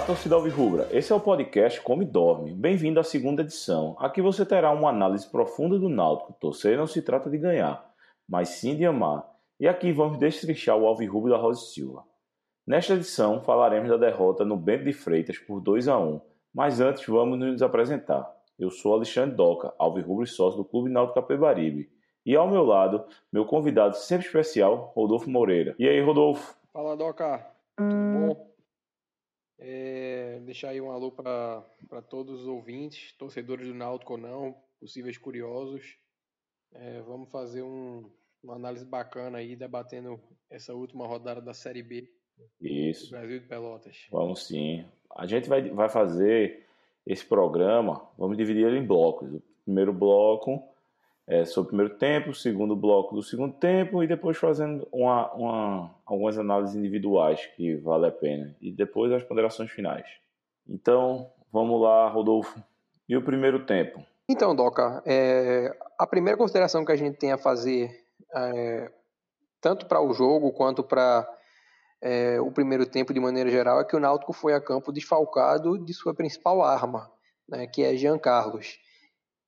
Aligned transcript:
Olá, 0.00 0.06
torcida 0.06 0.34
Alvirrubra. 0.34 0.88
Esse 0.90 1.12
é 1.12 1.14
o 1.14 1.20
podcast 1.20 1.78
Come 1.82 2.06
Dorme. 2.06 2.54
Bem-vindo 2.54 2.98
à 2.98 3.04
segunda 3.04 3.42
edição. 3.42 3.94
Aqui 3.98 4.22
você 4.22 4.46
terá 4.46 4.72
uma 4.72 4.88
análise 4.88 5.30
profunda 5.30 5.78
do 5.78 5.90
Náutico. 5.90 6.34
Torcer 6.40 6.78
não 6.78 6.86
se 6.86 7.02
trata 7.02 7.28
de 7.28 7.36
ganhar, 7.36 7.86
mas 8.26 8.48
sim 8.48 8.74
de 8.74 8.86
amar. 8.86 9.28
E 9.60 9.68
aqui 9.68 9.92
vamos 9.92 10.18
destrinchar 10.18 10.74
o 10.78 10.86
Alvirrubro 10.86 11.30
da 11.30 11.36
Rosa 11.36 11.60
Silva. 11.66 12.02
Nesta 12.66 12.94
edição 12.94 13.42
falaremos 13.42 13.90
da 13.90 13.98
derrota 13.98 14.42
no 14.42 14.56
Bento 14.56 14.84
de 14.84 14.94
Freitas 14.94 15.36
por 15.36 15.60
2 15.60 15.86
a 15.86 15.98
1, 15.98 16.18
mas 16.54 16.80
antes 16.80 17.04
vamos 17.06 17.38
nos 17.38 17.60
apresentar. 17.60 18.26
Eu 18.58 18.70
sou 18.70 18.94
Alexandre 18.94 19.36
Doca, 19.36 19.74
Alvirrubro 19.78 20.24
e 20.24 20.26
sócio 20.26 20.56
do 20.56 20.64
Clube 20.64 20.88
Náutico 20.88 21.20
Capebaribe. 21.20 21.90
E 22.24 22.34
ao 22.34 22.48
meu 22.48 22.64
lado, 22.64 23.04
meu 23.30 23.44
convidado 23.44 23.94
sempre 23.96 24.26
especial, 24.26 24.94
Rodolfo 24.96 25.28
Moreira. 25.28 25.74
E 25.78 25.86
aí, 25.86 26.00
Rodolfo? 26.00 26.56
Fala, 26.72 26.96
Doca. 26.96 27.46
Tudo 27.76 28.34
bom? 28.34 28.49
É, 29.62 30.40
deixar 30.40 30.70
aí 30.70 30.80
um 30.80 30.90
alô 30.90 31.12
para 31.12 32.02
todos 32.08 32.40
os 32.40 32.46
ouvintes, 32.48 33.12
torcedores 33.12 33.68
do 33.68 33.74
Náutico 33.74 34.14
ou 34.14 34.18
não, 34.18 34.56
possíveis 34.80 35.18
curiosos. 35.18 35.98
É, 36.72 37.02
vamos 37.02 37.30
fazer 37.30 37.62
um, 37.62 38.10
uma 38.42 38.54
análise 38.54 38.86
bacana 38.86 39.38
aí, 39.38 39.54
debatendo 39.54 40.18
essa 40.48 40.72
última 40.74 41.06
rodada 41.06 41.42
da 41.42 41.52
Série 41.52 41.82
B 41.82 42.10
Isso. 42.60 43.06
do 43.06 43.10
Brasil 43.10 43.40
de 43.40 43.46
Pelotas. 43.46 44.06
Vamos 44.10 44.46
sim. 44.46 44.84
A 45.14 45.26
gente 45.26 45.46
vai, 45.46 45.68
vai 45.68 45.90
fazer 45.90 46.66
esse 47.06 47.24
programa, 47.26 48.08
vamos 48.16 48.38
dividir 48.38 48.66
ele 48.66 48.78
em 48.78 48.86
blocos. 48.86 49.30
O 49.34 49.42
primeiro 49.64 49.92
bloco 49.92 50.69
é 51.30 51.44
sobre 51.44 51.68
o 51.68 51.68
primeiro 51.68 51.94
tempo, 51.96 52.30
o 52.30 52.34
segundo 52.34 52.74
bloco 52.74 53.14
do 53.14 53.22
segundo 53.22 53.54
tempo 53.54 54.02
e 54.02 54.06
depois 54.08 54.36
fazendo 54.36 54.86
uma, 54.90 55.32
uma, 55.32 55.94
algumas 56.04 56.36
análises 56.36 56.74
individuais 56.74 57.46
que 57.54 57.76
vale 57.76 58.06
a 58.06 58.10
pena. 58.10 58.56
E 58.60 58.72
depois 58.72 59.12
as 59.12 59.22
ponderações 59.22 59.70
finais. 59.70 60.04
Então, 60.68 61.30
vamos 61.52 61.80
lá, 61.80 62.08
Rodolfo. 62.08 62.60
E 63.08 63.16
o 63.16 63.22
primeiro 63.22 63.64
tempo? 63.64 64.04
Então, 64.28 64.56
Doca, 64.56 65.02
é, 65.06 65.72
a 65.96 66.04
primeira 66.04 66.36
consideração 66.36 66.84
que 66.84 66.90
a 66.90 66.96
gente 66.96 67.16
tem 67.16 67.30
a 67.30 67.38
fazer, 67.38 68.04
é, 68.34 68.90
tanto 69.60 69.86
para 69.86 70.02
o 70.02 70.12
jogo 70.12 70.50
quanto 70.50 70.82
para 70.82 71.28
é, 72.02 72.40
o 72.40 72.50
primeiro 72.50 72.84
tempo 72.86 73.14
de 73.14 73.20
maneira 73.20 73.50
geral, 73.50 73.80
é 73.80 73.84
que 73.84 73.94
o 73.94 74.00
Náutico 74.00 74.32
foi 74.32 74.52
a 74.52 74.60
campo 74.60 74.92
desfalcado 74.92 75.78
de 75.78 75.94
sua 75.94 76.12
principal 76.12 76.60
arma, 76.60 77.08
né, 77.48 77.68
que 77.68 77.84
é 77.84 77.94
Jean 77.94 78.18
Carlos. 78.18 78.80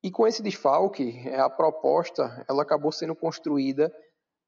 E 0.03 0.11
com 0.11 0.27
esse 0.27 0.43
desfalque, 0.43 1.23
é, 1.25 1.39
a 1.39 1.49
proposta 1.49 2.45
ela 2.49 2.63
acabou 2.63 2.91
sendo 2.91 3.15
construída 3.15 3.89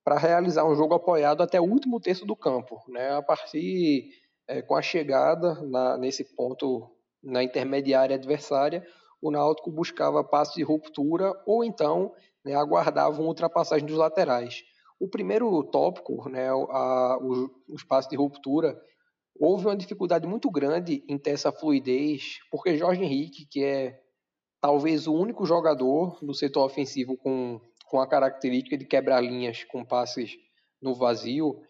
para 0.04 0.18
realizar 0.18 0.66
um 0.66 0.76
jogo 0.76 0.94
apoiado 0.94 1.42
até 1.42 1.60
o 1.60 1.64
último 1.64 2.00
terço 2.00 2.26
do 2.26 2.36
campo. 2.36 2.84
Né? 2.90 3.16
A 3.16 3.22
partir 3.22 4.12
é, 4.48 4.62
com 4.62 4.76
a 4.76 4.82
chegada 4.82 5.56
na, 5.62 5.98
nesse 5.98 6.26
ponto 6.36 6.92
na 7.24 7.42
intermediária 7.42 8.16
adversária, 8.18 8.86
o 9.22 9.32
Náutico 9.32 9.72
buscava 9.72 10.24
passos 10.24 10.56
de 10.56 10.64
ruptura 10.64 11.34
ou 11.46 11.64
então 11.64 12.14
né, 12.44 12.54
aguardava 12.54 13.20
uma 13.20 13.30
ultrapassagem 13.30 13.88
dos 13.88 13.98
laterais. 13.98 14.64
O 15.00 15.08
primeiro 15.08 15.64
tópico, 15.64 16.30
né, 16.30 16.50
a, 16.50 17.18
o, 17.22 17.50
os 17.70 17.84
passos 17.84 18.10
de 18.10 18.18
ruptura, 18.18 18.78
houve 19.40 19.66
uma 19.66 19.76
dificuldade 19.76 20.28
muito 20.28 20.52
grande 20.52 21.04
em 21.08 21.18
ter 21.18 21.32
essa 21.32 21.52
fluidez, 21.52 22.40
porque 22.52 22.78
Jorge 22.78 23.04
Henrique, 23.04 23.46
que 23.46 23.64
é 23.64 24.05
talvez 24.66 25.06
o 25.06 25.14
único 25.14 25.46
jogador 25.46 26.18
do 26.24 26.34
setor 26.34 26.66
ofensivo 26.66 27.16
com, 27.16 27.62
com 27.88 28.00
a 28.00 28.08
característica 28.08 28.76
de 28.76 28.84
quebrar 28.84 29.22
linhas 29.22 29.64
com 29.64 29.86
passes 29.86 30.36
no 30.82 30.96
vazio, 30.96 31.62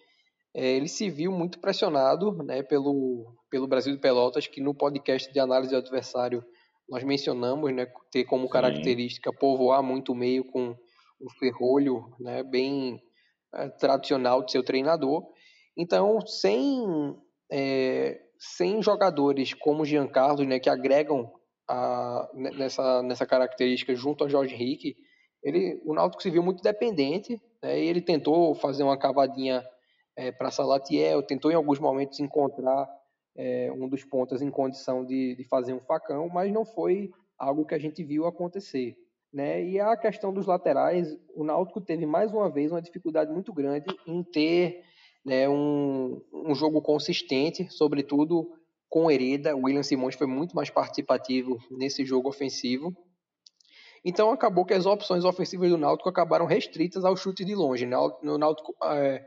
é, 0.55 0.65
ele 0.65 0.87
se 0.87 1.09
viu 1.09 1.29
muito 1.29 1.59
pressionado 1.59 2.31
né, 2.41 2.63
pelo, 2.63 3.35
pelo 3.49 3.67
Brasil 3.67 3.93
de 3.93 3.99
Pelotas, 3.99 4.47
que 4.47 4.61
no 4.61 4.73
podcast 4.73 5.29
de 5.29 5.37
análise 5.41 5.73
do 5.73 5.77
adversário 5.77 6.41
nós 6.87 7.03
mencionamos 7.03 7.75
né, 7.75 7.85
ter 8.13 8.23
como 8.23 8.47
característica 8.47 9.29
Sim. 9.29 9.37
povoar 9.39 9.83
muito 9.83 10.13
o 10.13 10.15
meio 10.15 10.45
com 10.45 10.73
o 11.19 11.29
ferrolho 11.37 12.15
né, 12.17 12.43
bem 12.43 12.97
é, 13.55 13.67
tradicional 13.71 14.41
de 14.41 14.53
seu 14.53 14.63
treinador. 14.63 15.21
Então, 15.77 16.25
sem, 16.25 17.13
é, 17.51 18.21
sem 18.39 18.81
jogadores 18.81 19.53
como 19.53 19.81
o 19.81 19.85
Giancarlo, 19.85 20.45
né, 20.45 20.61
que 20.61 20.69
agregam 20.69 21.29
a, 21.67 22.29
nessa, 22.33 23.01
nessa 23.03 23.25
característica 23.25 23.95
junto 23.95 24.23
a 24.23 24.29
Jorge 24.29 24.53
Henrique, 24.53 24.95
ele, 25.43 25.81
o 25.85 25.93
Náutico 25.93 26.23
se 26.23 26.29
viu 26.29 26.41
muito 26.41 26.63
dependente, 26.63 27.39
né, 27.61 27.79
e 27.79 27.87
ele 27.87 28.01
tentou 28.01 28.55
fazer 28.55 28.83
uma 28.83 28.97
cavadinha 28.97 29.63
é, 30.15 30.31
para 30.31 30.51
Salatiel, 30.51 31.21
tentou 31.21 31.51
em 31.51 31.55
alguns 31.55 31.79
momentos 31.79 32.19
encontrar 32.19 32.87
é, 33.35 33.71
um 33.71 33.87
dos 33.87 34.03
pontas 34.03 34.41
em 34.41 34.49
condição 34.49 35.05
de, 35.05 35.35
de 35.35 35.43
fazer 35.43 35.73
um 35.73 35.81
facão, 35.81 36.29
mas 36.29 36.51
não 36.51 36.65
foi 36.65 37.11
algo 37.37 37.65
que 37.65 37.75
a 37.75 37.79
gente 37.79 38.03
viu 38.03 38.25
acontecer. 38.25 38.95
Né? 39.31 39.63
E 39.65 39.79
a 39.79 39.97
questão 39.97 40.33
dos 40.33 40.45
laterais, 40.45 41.15
o 41.35 41.43
Náutico 41.43 41.81
teve 41.81 42.05
mais 42.05 42.31
uma 42.31 42.49
vez 42.49 42.71
uma 42.71 42.81
dificuldade 42.81 43.31
muito 43.31 43.53
grande 43.53 43.85
em 44.07 44.23
ter 44.23 44.83
né, 45.25 45.49
um, 45.49 46.21
um 46.31 46.55
jogo 46.55 46.81
consistente, 46.81 47.67
sobretudo 47.69 48.49
com 48.89 49.09
Hereda, 49.09 49.55
o 49.55 49.63
William 49.63 49.83
Simões 49.83 50.15
foi 50.15 50.27
muito 50.27 50.55
mais 50.55 50.69
participativo 50.69 51.57
nesse 51.71 52.05
jogo 52.05 52.29
ofensivo. 52.29 52.95
Então 54.03 54.31
acabou 54.31 54.65
que 54.65 54.73
as 54.73 54.85
opções 54.85 55.25
ofensivas 55.25 55.69
do 55.69 55.77
Náutico 55.77 56.07
acabaram 56.07 56.45
restritas 56.45 57.03
ao 57.03 57.17
chute 57.17 57.43
de 57.43 57.55
longe. 57.55 57.85
Né? 57.85 57.97
O 57.97 58.37
Náutico 58.37 58.75
é, 58.83 59.25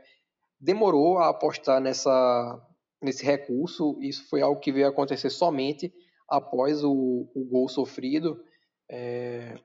demorou 0.59 1.17
a 1.17 1.29
apostar 1.29 1.81
nessa, 1.81 2.59
nesse 3.01 3.25
recurso. 3.25 3.97
Isso 4.01 4.27
foi 4.29 4.41
algo 4.41 4.61
que 4.61 4.71
veio 4.71 4.87
acontecer 4.87 5.29
somente 5.29 5.93
após 6.29 6.83
o, 6.83 7.29
o 7.35 7.45
gol 7.45 7.67
sofrido. 7.67 8.41
É, 8.89 9.55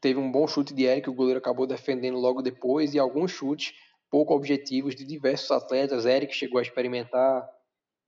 teve 0.00 0.20
um 0.20 0.30
bom 0.30 0.46
chute 0.46 0.72
de 0.72 0.84
Eric, 0.84 1.10
o 1.10 1.14
goleiro 1.14 1.38
acabou 1.38 1.66
defendendo 1.66 2.18
logo 2.18 2.40
depois, 2.40 2.94
e 2.94 2.98
alguns 2.98 3.32
chutes 3.32 3.74
pouco 4.10 4.34
objetivos 4.34 4.94
de 4.94 5.04
diversos 5.04 5.50
atletas. 5.50 6.06
Eric 6.06 6.34
chegou 6.34 6.58
a 6.58 6.62
experimentar 6.62 7.46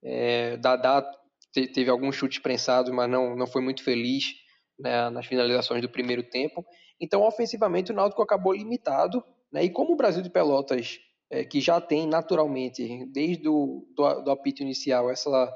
é, 0.03 0.57
Dadá 0.57 1.05
teve 1.53 1.89
alguns 1.89 2.15
chutes 2.15 2.39
prensados, 2.39 2.91
mas 2.93 3.09
não, 3.09 3.35
não 3.35 3.45
foi 3.45 3.61
muito 3.61 3.83
feliz 3.83 4.33
né, 4.79 5.09
nas 5.09 5.25
finalizações 5.25 5.81
do 5.81 5.89
primeiro 5.89 6.23
tempo. 6.23 6.65
Então, 6.99 7.21
ofensivamente, 7.23 7.91
o 7.91 7.95
Náutico 7.95 8.21
acabou 8.21 8.53
limitado. 8.53 9.23
Né, 9.51 9.65
e 9.65 9.69
como 9.69 9.93
o 9.93 9.97
Brasil 9.97 10.21
de 10.21 10.29
Pelotas, 10.29 10.99
é, 11.29 11.43
que 11.43 11.59
já 11.59 11.79
tem 11.81 12.07
naturalmente, 12.07 13.05
desde 13.11 13.47
o 13.47 13.85
do, 13.95 14.21
do 14.21 14.31
apito 14.31 14.61
inicial, 14.61 15.09
essa, 15.09 15.53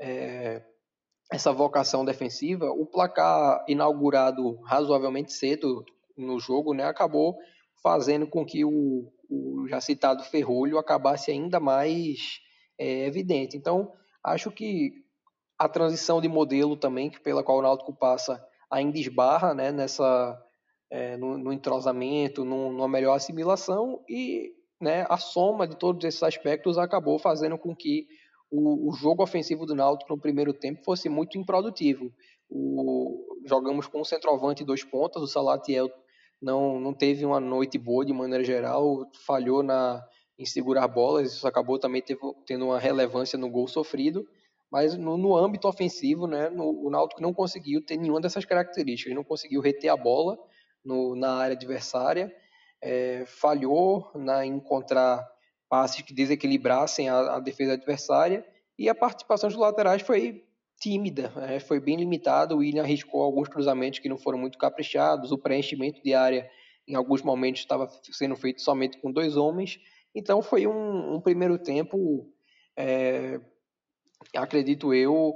é, 0.00 0.62
essa 1.30 1.52
vocação 1.52 2.04
defensiva, 2.04 2.66
o 2.70 2.86
placar 2.86 3.64
inaugurado 3.68 4.60
razoavelmente 4.62 5.32
cedo 5.32 5.84
no 6.16 6.38
jogo 6.38 6.74
né, 6.74 6.84
acabou 6.84 7.36
fazendo 7.82 8.28
com 8.28 8.44
que 8.44 8.64
o, 8.64 9.10
o 9.28 9.66
já 9.68 9.80
citado 9.80 10.22
Ferrolho 10.22 10.78
acabasse 10.78 11.30
ainda 11.30 11.58
mais 11.58 12.40
é 12.78 13.06
evidente. 13.06 13.56
Então, 13.56 13.92
acho 14.24 14.50
que 14.50 14.92
a 15.58 15.68
transição 15.68 16.20
de 16.20 16.28
modelo 16.28 16.76
também, 16.76 17.10
que 17.10 17.20
pela 17.20 17.42
qual 17.42 17.58
o 17.58 17.62
Náutico 17.62 17.94
passa, 17.94 18.44
ainda 18.70 18.98
esbarra 18.98 19.54
né, 19.54 19.70
nessa, 19.70 20.40
é, 20.90 21.16
no, 21.16 21.38
no, 21.38 21.52
entrosamento, 21.52 22.44
no, 22.44 22.72
numa 22.72 22.88
melhor 22.88 23.14
assimilação 23.14 24.02
e 24.08 24.52
né, 24.80 25.06
a 25.08 25.16
soma 25.16 25.66
de 25.68 25.76
todos 25.76 26.04
esses 26.04 26.22
aspectos 26.22 26.78
acabou 26.78 27.18
fazendo 27.18 27.56
com 27.56 27.76
que 27.76 28.06
o, 28.50 28.90
o 28.90 28.92
jogo 28.92 29.22
ofensivo 29.22 29.64
do 29.64 29.74
Náutico 29.74 30.12
no 30.12 30.20
primeiro 30.20 30.52
tempo 30.52 30.82
fosse 30.84 31.08
muito 31.08 31.38
improdutivo. 31.38 32.12
O, 32.50 33.38
jogamos 33.46 33.86
com 33.86 34.00
um 34.00 34.04
centroavante 34.04 34.62
e 34.62 34.66
dois 34.66 34.84
pontas, 34.84 35.22
o 35.22 35.28
Salatiel 35.28 35.88
não, 36.40 36.80
não 36.80 36.92
teve 36.92 37.24
uma 37.24 37.38
noite 37.38 37.78
boa 37.78 38.04
de 38.04 38.12
maneira 38.12 38.42
geral, 38.42 39.06
falhou 39.24 39.62
na, 39.62 40.04
em 40.42 40.46
segurar 40.46 40.88
bolas, 40.88 41.32
isso 41.32 41.46
acabou 41.46 41.78
também 41.78 42.02
tendo 42.44 42.66
uma 42.66 42.78
relevância 42.78 43.38
no 43.38 43.48
gol 43.48 43.68
sofrido, 43.68 44.26
mas 44.70 44.96
no, 44.96 45.16
no 45.16 45.36
âmbito 45.36 45.68
ofensivo, 45.68 46.26
né, 46.26 46.48
no, 46.50 46.86
o 46.86 46.90
Náutico 46.90 47.22
não 47.22 47.32
conseguiu 47.32 47.84
ter 47.84 47.96
nenhuma 47.96 48.20
dessas 48.20 48.44
características, 48.44 49.14
não 49.14 49.22
conseguiu 49.22 49.60
reter 49.60 49.88
a 49.88 49.96
bola 49.96 50.36
no, 50.84 51.14
na 51.14 51.34
área 51.34 51.54
adversária, 51.54 52.34
é, 52.80 53.24
falhou 53.26 54.10
na 54.14 54.44
encontrar 54.44 55.24
passes 55.68 56.02
que 56.02 56.12
desequilibrassem 56.12 57.08
a, 57.08 57.36
a, 57.36 57.40
defesa 57.40 57.74
adversária 57.74 58.44
e 58.78 58.88
a 58.88 58.94
participação 58.94 59.48
dos 59.48 59.58
laterais 59.58 60.02
foi 60.02 60.44
tímida, 60.80 61.28
né, 61.36 61.60
foi 61.60 61.78
bem 61.78 61.96
limitada. 61.96 62.54
O 62.54 62.58
William 62.58 62.82
arriscou 62.82 63.22
alguns 63.22 63.48
cruzamentos 63.48 64.00
que 64.00 64.08
não 64.08 64.18
foram 64.18 64.38
muito 64.38 64.58
caprichados, 64.58 65.30
o 65.30 65.38
preenchimento 65.38 66.02
de 66.02 66.14
área 66.14 66.50
em 66.88 66.96
alguns 66.96 67.22
momentos 67.22 67.60
estava 67.60 67.88
sendo 68.10 68.34
feito 68.34 68.60
somente 68.60 68.98
com 68.98 69.12
dois 69.12 69.36
homens 69.36 69.78
então 70.14 70.42
foi 70.42 70.66
um, 70.66 71.14
um 71.14 71.20
primeiro 71.20 71.58
tempo, 71.58 72.28
é, 72.76 73.40
acredito 74.36 74.92
eu, 74.92 75.34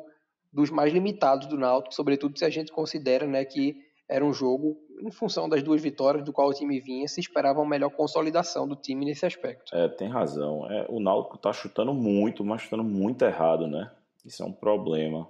dos 0.53 0.71
mais 0.71 0.93
limitados 0.93 1.47
do 1.47 1.59
Náutico, 1.59 1.95
sobretudo 1.95 2.39
se 2.39 2.45
a 2.45 2.51
gente 2.51 2.73
considera 2.73 3.27
né, 3.27 3.45
que 3.45 3.77
era 4.09 4.25
um 4.25 4.33
jogo, 4.33 4.79
em 5.03 5.11
função 5.11 5.49
das 5.49 5.63
duas 5.63 5.83
vitórias 5.83 6.25
do 6.25 6.33
qual 6.33 6.49
o 6.49 6.55
time 6.55 6.81
vinha, 6.81 7.09
se 7.09 7.21
esperava 7.21 7.61
uma 7.61 7.69
melhor 7.69 7.91
consolidação 7.91 8.67
do 8.67 8.77
time 8.77 9.05
nesse 9.05 9.27
aspecto. 9.27 9.75
É, 9.75 9.89
tem 9.89 10.09
razão. 10.09 10.71
É, 10.71 10.87
o 10.89 11.01
Náutico 11.01 11.37
está 11.37 11.53
chutando 11.53 11.93
muito, 11.93 12.45
mas 12.45 12.63
chutando 12.63 12.85
muito 12.85 13.25
errado, 13.25 13.67
né? 13.67 13.91
Isso 14.25 14.43
é 14.43 14.47
um 14.47 14.53
problema. 14.53 15.29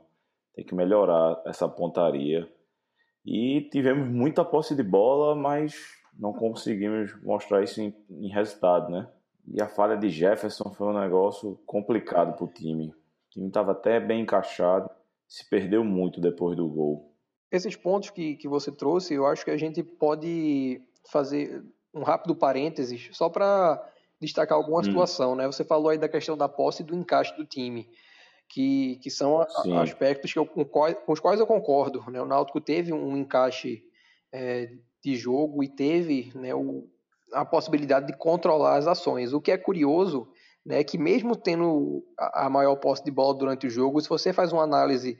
Tem 0.54 0.64
que 0.64 0.74
melhorar 0.74 1.40
essa 1.46 1.68
pontaria. 1.68 2.48
E 3.24 3.62
tivemos 3.72 4.08
muita 4.08 4.44
posse 4.44 4.76
de 4.76 4.82
bola, 4.82 5.34
mas 5.34 5.74
não 6.18 6.32
conseguimos 6.32 7.12
mostrar 7.22 7.62
isso 7.62 7.80
em, 7.80 7.94
em 8.10 8.28
resultado, 8.28 8.90
né? 8.90 9.08
E 9.46 9.60
a 9.60 9.68
falha 9.68 9.96
de 9.96 10.08
Jefferson 10.08 10.72
foi 10.72 10.88
um 10.88 10.98
negócio 10.98 11.58
complicado 11.66 12.34
para 12.34 12.44
o 12.44 12.48
time. 12.48 12.88
O 12.88 13.30
time 13.30 13.48
estava 13.48 13.72
até 13.72 14.00
bem 14.00 14.22
encaixado, 14.22 14.90
se 15.28 15.48
perdeu 15.48 15.84
muito 15.84 16.20
depois 16.20 16.56
do 16.56 16.68
gol. 16.68 17.12
Esses 17.50 17.76
pontos 17.76 18.10
que, 18.10 18.36
que 18.36 18.48
você 18.48 18.72
trouxe, 18.72 19.14
eu 19.14 19.26
acho 19.26 19.44
que 19.44 19.50
a 19.50 19.56
gente 19.56 19.82
pode 19.82 20.82
fazer 21.10 21.64
um 21.94 22.02
rápido 22.02 22.34
parênteses 22.34 23.08
só 23.12 23.28
para 23.28 23.82
destacar 24.20 24.56
alguma 24.56 24.80
hum. 24.80 24.84
situação, 24.84 25.36
né? 25.36 25.46
Você 25.46 25.64
falou 25.64 25.90
aí 25.90 25.98
da 25.98 26.08
questão 26.08 26.36
da 26.36 26.48
posse 26.48 26.82
e 26.82 26.86
do 26.86 26.96
encaixe 26.96 27.36
do 27.36 27.44
time, 27.44 27.88
que, 28.48 28.96
que 28.96 29.10
são 29.10 29.40
a, 29.40 29.46
aspectos 29.82 30.32
que 30.32 30.38
eu, 30.38 30.46
com, 30.46 30.64
com, 30.64 31.12
os 31.12 31.20
quais 31.20 31.38
eu 31.38 31.46
concordo. 31.46 32.04
Né? 32.10 32.20
O 32.20 32.26
Náutico 32.26 32.60
teve 32.60 32.92
um 32.92 33.16
encaixe 33.16 33.84
é, 34.32 34.70
de 35.02 35.14
jogo 35.14 35.62
e 35.62 35.68
teve 35.68 36.32
né, 36.34 36.54
o, 36.54 36.88
a 37.32 37.44
possibilidade 37.44 38.06
de 38.06 38.16
controlar 38.16 38.76
as 38.76 38.86
ações. 38.86 39.32
O 39.32 39.40
que 39.40 39.50
é 39.50 39.58
curioso 39.58 40.28
né, 40.64 40.80
é 40.80 40.84
que 40.84 40.98
mesmo 40.98 41.36
tendo 41.36 42.04
a, 42.18 42.48
maior 42.50 42.76
posse 42.76 43.04
de 43.04 43.10
bola 43.10 43.36
durante 43.36 43.66
o 43.66 43.70
jogo, 43.70 44.00
se 44.00 44.08
você 44.08 44.32
faz 44.32 44.52
uma 44.52 44.62
análise 44.62 45.18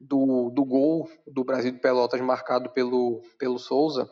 do, 0.00 0.50
do 0.50 0.64
gol 0.64 1.08
do 1.26 1.44
Brasil 1.44 1.72
de 1.72 1.78
Pelotas 1.78 2.20
marcado 2.20 2.70
pelo, 2.70 3.22
pelo 3.38 3.58
Souza, 3.58 4.10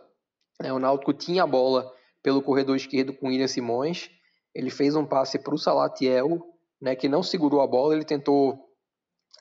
né, 0.61 0.73
o 0.73 0.79
Náutico 0.79 1.13
tinha 1.13 1.45
a 1.45 1.47
bola 1.47 1.91
pelo 2.23 2.43
corredor 2.43 2.77
esquerdo 2.77 3.13
com 3.13 3.29
William 3.29 3.47
Simões, 3.49 4.11
ele 4.55 4.71
fez 4.71 4.97
um 4.97 5.05
passe 5.05 5.39
para 5.39 5.55
o 5.55 5.59
Salatiel, 5.59 6.41
né, 6.81 6.97
que 6.97 7.09
não 7.09 7.23
segurou 7.23 7.61
a 7.61 7.67
bola, 7.67 7.95
ele 7.95 8.05
tentou 8.05 8.67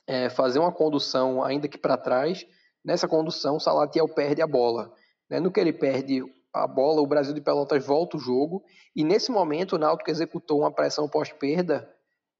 é, 0.06 0.28
fazer 0.28 0.58
uma 0.58 0.72
condução 0.72 1.42
ainda 1.42 1.68
que 1.68 1.78
para 1.78 1.96
trás. 1.96 2.46
Nessa 2.84 3.08
condução, 3.08 3.56
o 3.56 3.60
Salatiel 3.60 4.06
perde 4.08 4.40
a 4.40 4.46
bola. 4.46 4.92
Né? 5.28 5.40
No 5.40 5.50
que 5.50 5.58
ele 5.58 5.72
perde 5.72 6.22
a 6.52 6.66
bola, 6.66 7.00
o 7.00 7.06
Brasil 7.06 7.34
de 7.34 7.40
Pelotas 7.40 7.84
volta 7.84 8.16
o 8.16 8.20
jogo, 8.20 8.64
e 8.94 9.04
nesse 9.04 9.30
momento 9.30 9.74
o 9.74 9.78
Náutico 9.78 10.10
executou 10.10 10.60
uma 10.60 10.72
pressão 10.72 11.08
pós-perda 11.08 11.88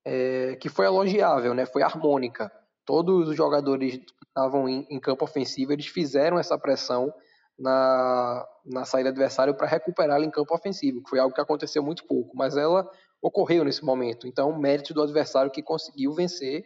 é, 0.04 0.56
que 0.56 0.68
foi 0.68 0.86
elogiável, 0.86 1.52
né? 1.54 1.66
foi 1.66 1.82
harmônica. 1.82 2.50
Todos 2.84 3.28
os 3.28 3.36
jogadores 3.36 3.96
que 3.96 4.26
estavam 4.28 4.68
em, 4.68 4.86
em 4.88 5.00
campo 5.00 5.24
ofensivo, 5.24 5.72
eles 5.72 5.86
fizeram 5.86 6.38
essa 6.38 6.56
pressão 6.56 7.12
na, 7.58 8.46
na 8.64 8.84
saída 8.84 9.08
adversária 9.08 9.52
para 9.52 9.66
recuperá-la 9.66 10.24
em 10.24 10.30
campo 10.30 10.54
ofensivo, 10.54 11.02
que 11.02 11.10
foi 11.10 11.18
algo 11.18 11.34
que 11.34 11.40
aconteceu 11.40 11.82
muito 11.82 12.06
pouco, 12.06 12.36
mas 12.36 12.56
ela 12.56 12.88
ocorreu 13.20 13.64
nesse 13.64 13.84
momento. 13.84 14.26
Então, 14.26 14.56
mérito 14.56 14.94
do 14.94 15.02
adversário 15.02 15.50
que 15.50 15.62
conseguiu 15.62 16.12
vencer 16.12 16.64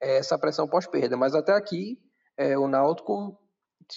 é, 0.00 0.18
essa 0.18 0.38
pressão 0.38 0.66
pós-perda. 0.66 1.16
Mas 1.16 1.34
até 1.34 1.52
aqui, 1.52 1.98
é, 2.36 2.56
o 2.56 2.68
Náutico 2.68 3.38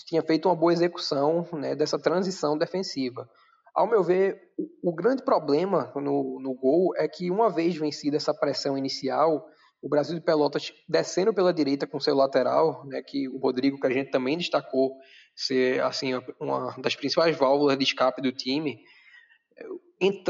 tinha 0.06 0.22
feito 0.22 0.48
uma 0.48 0.56
boa 0.56 0.74
execução 0.74 1.48
né, 1.54 1.76
dessa 1.76 2.00
transição 2.00 2.58
defensiva. 2.58 3.30
Ao 3.74 3.88
meu 3.88 4.04
ver, 4.04 4.40
o, 4.58 4.92
o 4.92 4.96
grande 4.96 5.24
problema 5.24 5.92
no, 5.96 6.40
no 6.42 6.54
gol 6.54 6.96
é 6.98 7.08
que, 7.08 7.32
uma 7.32 7.50
vez 7.50 7.76
vencida 7.76 8.18
essa 8.18 8.34
pressão 8.34 8.78
inicial, 8.78 9.46
o 9.82 9.90
Brasil 9.90 10.16
de 10.16 10.24
Pelotas 10.24 10.72
descendo 10.88 11.34
pela 11.34 11.54
direita 11.54 11.88
com 11.88 12.00
seu 12.00 12.16
lateral, 12.16 12.86
né, 12.86 13.02
que 13.02 13.28
o 13.30 13.40
Rodrigo, 13.40 13.80
que 13.80 13.88
a 13.88 13.92
gente 13.92 14.12
também 14.12 14.38
destacou, 14.38 14.92
ser 15.36 15.82
assim 15.82 16.14
uma 16.40 16.76
das 16.80 16.96
principais 16.96 17.36
válvulas 17.36 17.78
de 17.78 17.84
escape 17.84 18.22
do 18.22 18.32
time. 18.32 18.78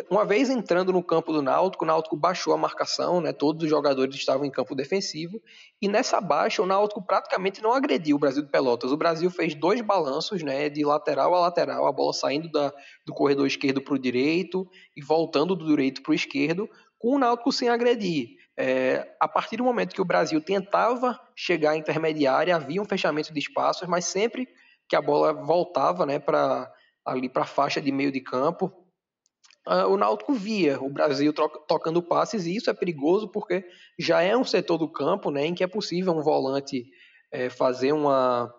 Uma 0.09 0.25
vez 0.25 0.49
entrando 0.49 0.91
no 0.91 1.01
campo 1.01 1.31
do 1.31 1.41
Náutico, 1.41 1.85
o 1.85 1.87
Náutico 1.87 2.17
baixou 2.17 2.53
a 2.53 2.57
marcação, 2.57 3.21
né? 3.21 3.31
Todos 3.31 3.63
os 3.63 3.69
jogadores 3.69 4.13
estavam 4.15 4.45
em 4.45 4.51
campo 4.51 4.75
defensivo 4.75 5.41
e 5.81 5.87
nessa 5.87 6.19
baixa 6.19 6.61
o 6.61 6.65
Náutico 6.65 7.01
praticamente 7.01 7.61
não 7.61 7.73
agrediu 7.73 8.17
o 8.17 8.19
Brasil 8.19 8.43
de 8.43 8.51
Pelotas. 8.51 8.91
O 8.91 8.97
Brasil 8.97 9.29
fez 9.31 9.55
dois 9.55 9.79
balanços, 9.79 10.43
né? 10.43 10.69
De 10.69 10.83
lateral 10.83 11.33
a 11.33 11.39
lateral, 11.39 11.87
a 11.87 11.91
bola 11.91 12.11
saindo 12.11 12.51
da, 12.51 12.73
do 13.05 13.13
corredor 13.13 13.47
esquerdo 13.47 13.81
para 13.81 13.93
o 13.93 13.99
direito 13.99 14.67
e 14.95 15.01
voltando 15.01 15.55
do 15.55 15.65
direito 15.65 16.03
para 16.03 16.11
o 16.11 16.15
esquerdo, 16.15 16.69
com 16.99 17.15
o 17.15 17.19
Náutico 17.19 17.51
sem 17.53 17.69
agredir. 17.69 18.41
É, 18.57 19.15
a 19.21 19.27
partir 19.27 19.55
do 19.55 19.63
momento 19.63 19.95
que 19.95 20.01
o 20.01 20.05
Brasil 20.05 20.41
tentava 20.41 21.17
chegar 21.33 21.71
à 21.71 21.77
intermediária, 21.77 22.55
havia 22.55 22.81
um 22.81 22.85
fechamento 22.85 23.33
de 23.33 23.39
espaços, 23.39 23.87
mas 23.87 24.03
sempre 24.03 24.47
que 24.89 24.97
a 24.97 25.01
bola 25.01 25.31
voltava 25.31 26.05
né, 26.05 26.19
para 26.19 26.69
ali 27.05 27.29
para 27.29 27.43
a 27.43 27.47
faixa 27.47 27.81
de 27.81 27.91
meio 27.91 28.11
de 28.11 28.21
campo, 28.21 28.71
uh, 29.67 29.87
o 29.87 29.97
Náutico 29.97 30.33
via 30.33 30.81
o 30.81 30.89
Brasil 30.89 31.33
tocando 31.67 32.01
passes 32.01 32.45
e 32.45 32.55
isso 32.55 32.69
é 32.69 32.73
perigoso 32.73 33.27
porque 33.27 33.63
já 33.97 34.21
é 34.21 34.35
um 34.35 34.43
setor 34.43 34.77
do 34.77 34.87
campo 34.87 35.31
né, 35.31 35.45
em 35.45 35.53
que 35.53 35.63
é 35.63 35.67
possível 35.67 36.13
um 36.13 36.21
volante 36.21 36.85
é, 37.31 37.49
fazer 37.49 37.93
uma, 37.93 38.53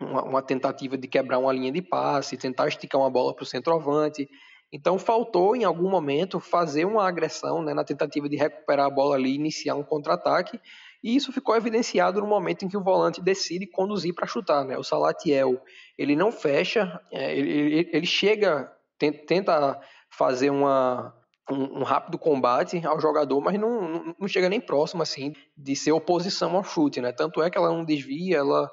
uma, 0.00 0.22
uma, 0.24 0.42
tentativa 0.42 0.96
de 0.98 1.06
quebrar 1.06 1.38
uma 1.38 1.52
linha 1.52 1.70
de 1.70 1.80
passe, 1.80 2.36
tentar 2.36 2.68
esticar 2.68 3.00
uma 3.00 3.10
bola 3.10 3.34
para 3.34 3.44
o 3.44 3.46
centroavante. 3.46 4.28
Então 4.72 4.98
faltou 4.98 5.54
em 5.54 5.64
algum 5.64 5.88
momento 5.88 6.40
fazer 6.40 6.84
uma 6.84 7.06
agressão 7.06 7.62
né, 7.62 7.74
na 7.74 7.84
tentativa 7.84 8.28
de 8.28 8.36
recuperar 8.36 8.86
a 8.86 8.90
bola 8.90 9.14
ali, 9.14 9.34
iniciar 9.34 9.74
um 9.74 9.82
contra-ataque 9.82 10.58
e 11.02 11.16
isso 11.16 11.32
ficou 11.32 11.56
evidenciado 11.56 12.20
no 12.20 12.26
momento 12.26 12.64
em 12.64 12.68
que 12.68 12.76
o 12.76 12.82
volante 12.82 13.20
decide 13.20 13.66
conduzir 13.66 14.14
para 14.14 14.26
chutar. 14.26 14.64
Né? 14.64 14.78
O 14.78 14.84
Salatiel 14.84 15.60
ele 15.98 16.14
não 16.14 16.30
fecha, 16.30 17.00
é, 17.10 17.36
ele, 17.36 17.90
ele 17.92 18.06
chega, 18.06 18.72
tenta 18.98 19.80
fazer 20.12 20.50
uma, 20.50 21.14
um, 21.50 21.80
um, 21.80 21.82
rápido 21.82 22.18
combate 22.18 22.84
ao 22.86 23.00
jogador, 23.00 23.40
mas 23.40 23.58
não, 23.58 24.14
não 24.18 24.28
chega 24.28 24.48
nem 24.48 24.60
próximo 24.60 25.02
assim 25.02 25.32
de 25.56 25.74
ser 25.74 25.92
oposição 25.92 26.56
ao 26.56 26.64
chute. 26.64 27.00
Né? 27.00 27.12
Tanto 27.12 27.42
é 27.42 27.50
que 27.50 27.58
ela 27.58 27.68
não 27.68 27.84
desvia, 27.84 28.38
ela 28.38 28.70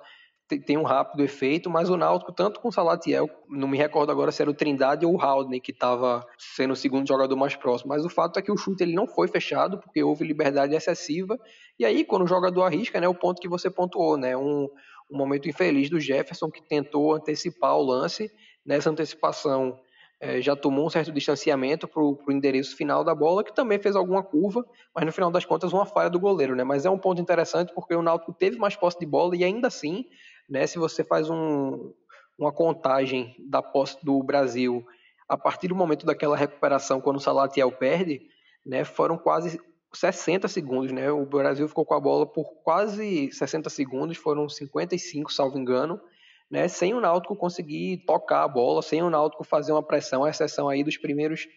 tem 0.66 0.78
um 0.78 0.84
rápido 0.84 1.24
efeito, 1.24 1.70
mas 1.70 1.92
o 1.92 1.98
Náutico, 1.98 2.32
tanto 2.32 2.60
com 2.60 2.70
o 2.70 2.72
Salatiel, 2.72 3.30
não 3.48 3.68
me 3.68 3.78
recordo 3.78 4.12
agora 4.12 4.32
se 4.32 4.42
era 4.42 4.50
o 4.50 4.54
Trindade 4.54 5.06
ou 5.06 5.14
o 5.14 5.22
Haldane 5.22 5.62
que 5.62 5.72
estava 5.72 6.26
sendo 6.40 6.72
o 6.74 6.76
segundo 6.76 7.08
jogador 7.08 7.36
mais 7.36 7.56
próximo, 7.56 7.90
mas 7.90 8.04
o 8.04 8.10
fato 8.10 8.40
é 8.40 8.42
que 8.42 8.52
o 8.52 8.58
chute 8.58 8.82
ele 8.82 8.96
não 8.96 9.06
foi 9.06 9.28
fechado, 9.28 9.78
porque 9.78 10.02
houve 10.02 10.26
liberdade 10.26 10.74
excessiva, 10.74 11.38
e 11.78 11.86
aí 11.86 12.04
quando 12.04 12.24
o 12.24 12.28
jogador 12.28 12.64
arrisca, 12.64 13.00
né, 13.00 13.08
o 13.08 13.14
ponto 13.14 13.40
que 13.40 13.48
você 13.48 13.70
pontuou, 13.70 14.18
né, 14.18 14.36
um, 14.36 14.68
um 15.12 15.18
momento 15.18 15.48
infeliz 15.48 15.88
do 15.88 16.00
Jefferson 16.00 16.50
que 16.50 16.68
tentou 16.68 17.14
antecipar 17.14 17.78
o 17.78 17.84
lance, 17.84 18.32
nessa 18.66 18.90
antecipação 18.90 19.80
é, 20.20 20.42
já 20.42 20.56
tomou 20.56 20.86
um 20.86 20.90
certo 20.90 21.12
distanciamento 21.12 21.88
para 21.88 22.02
o 22.02 22.20
endereço 22.30 22.76
final 22.76 23.04
da 23.04 23.16
bola, 23.16 23.44
que 23.44 23.54
também 23.54 23.80
fez 23.80 23.96
alguma 23.96 24.22
curva, 24.22 24.66
mas 24.94 25.06
no 25.06 25.12
final 25.12 25.32
das 25.32 25.46
contas 25.46 25.72
uma 25.72 25.86
falha 25.86 26.10
do 26.10 26.20
goleiro, 26.20 26.56
né? 26.56 26.64
Mas 26.64 26.86
é 26.86 26.90
um 26.90 26.98
ponto 26.98 27.22
interessante 27.22 27.74
porque 27.74 27.96
o 27.96 28.02
Náutico 28.02 28.34
teve 28.34 28.58
mais 28.58 28.76
posse 28.76 29.00
de 29.00 29.06
bola 29.06 29.36
e 29.36 29.44
ainda 29.44 29.68
assim 29.68 30.06
né? 30.50 30.66
Se 30.66 30.80
você 30.80 31.04
faz 31.04 31.30
um, 31.30 31.94
uma 32.38 32.52
contagem 32.52 33.36
da 33.48 33.62
posse 33.62 34.04
do 34.04 34.22
Brasil 34.24 34.86
a 35.28 35.38
partir 35.38 35.68
do 35.68 35.76
momento 35.76 36.06
daquela 36.06 36.36
recuperação, 36.36 37.00
quando 37.00 37.18
o 37.18 37.22
Salatiel 37.22 37.72
perde, 37.72 38.22
né, 38.66 38.84
foram 38.84 39.16
quase 39.16 39.62
60 39.94 40.48
segundos. 40.48 40.92
Né? 40.92 41.12
O 41.12 41.26
Brasil 41.26 41.68
ficou 41.68 41.86
com 41.86 41.94
a 41.94 42.00
bola 42.00 42.26
por 42.26 42.46
quase 42.64 43.32
60 43.32 43.70
segundos, 43.70 44.18
foram 44.18 44.50
55, 44.50 45.32
salvo 45.32 45.60
engano, 45.60 46.02
né, 46.50 46.68
sem 46.68 46.94
o 46.94 47.02
Náutico 47.02 47.36
conseguir 47.36 48.04
tocar 48.06 48.44
a 48.44 48.48
bola, 48.48 48.82
sem 48.82 49.04
o 49.04 49.10
Náutico 49.10 49.44
fazer 49.44 49.72
uma 49.72 49.84
pressão, 49.84 50.24
a 50.24 50.30
exceção 50.30 50.68
aí 50.68 50.84
dos 50.84 50.98
primeiros 50.98 51.48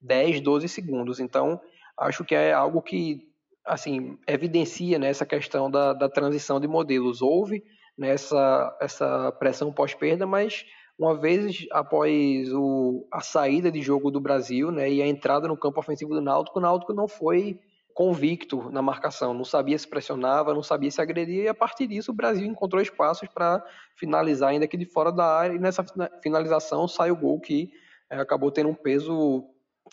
10, 0.00 0.40
12 0.40 0.68
segundos. 0.68 1.20
Então, 1.20 1.60
acho 1.98 2.24
que 2.24 2.34
é 2.34 2.52
algo 2.52 2.82
que 2.82 3.28
assim 3.64 4.18
evidencia 4.26 4.98
né, 4.98 5.08
essa 5.08 5.26
questão 5.26 5.70
da, 5.70 5.92
da 5.92 6.08
transição 6.08 6.58
de 6.58 6.66
modelos. 6.66 7.22
Houve 7.22 7.62
nessa 7.96 8.76
essa 8.80 9.30
pressão 9.32 9.72
pós-perda, 9.72 10.26
mas 10.26 10.64
uma 10.98 11.18
vez 11.18 11.66
após 11.72 12.52
o, 12.52 13.06
a 13.12 13.20
saída 13.20 13.70
de 13.70 13.80
jogo 13.80 14.10
do 14.10 14.20
Brasil 14.20 14.70
né, 14.70 14.90
e 14.90 15.00
a 15.00 15.06
entrada 15.06 15.46
no 15.46 15.56
campo 15.56 15.80
ofensivo 15.80 16.14
do 16.14 16.20
Náutico, 16.20 16.58
o 16.58 16.62
Náutico 16.62 16.92
não 16.92 17.06
foi 17.06 17.58
convicto 18.00 18.70
na 18.70 18.80
marcação, 18.80 19.34
não 19.34 19.44
sabia 19.44 19.78
se 19.78 19.86
pressionava, 19.86 20.54
não 20.54 20.62
sabia 20.62 20.90
se 20.90 21.02
agredia, 21.02 21.42
e 21.42 21.48
a 21.48 21.54
partir 21.54 21.86
disso 21.86 22.12
o 22.12 22.14
Brasil 22.14 22.46
encontrou 22.46 22.80
espaços 22.80 23.28
para 23.28 23.62
finalizar 23.94 24.48
ainda 24.48 24.64
aqui 24.64 24.78
de 24.78 24.86
fora 24.86 25.12
da 25.12 25.26
área, 25.26 25.54
e 25.54 25.58
nessa 25.58 25.84
finalização 26.22 26.88
sai 26.88 27.10
o 27.10 27.16
gol 27.16 27.38
que 27.38 27.70
é, 28.08 28.16
acabou 28.16 28.50
tendo 28.50 28.70
um 28.70 28.74
peso 28.74 29.44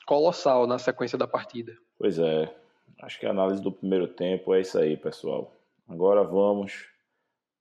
colossal 0.06 0.66
na 0.66 0.80
sequência 0.80 1.18
da 1.18 1.28
partida. 1.28 1.78
Pois 2.00 2.18
é, 2.18 2.56
acho 3.02 3.20
que 3.20 3.26
a 3.26 3.32
análise 3.32 3.62
do 3.62 3.74
primeiro 3.74 4.08
tempo 4.08 4.54
é 4.54 4.62
isso 4.62 4.80
aí, 4.80 4.96
pessoal. 4.96 5.54
Agora 5.86 6.24
vamos 6.24 6.86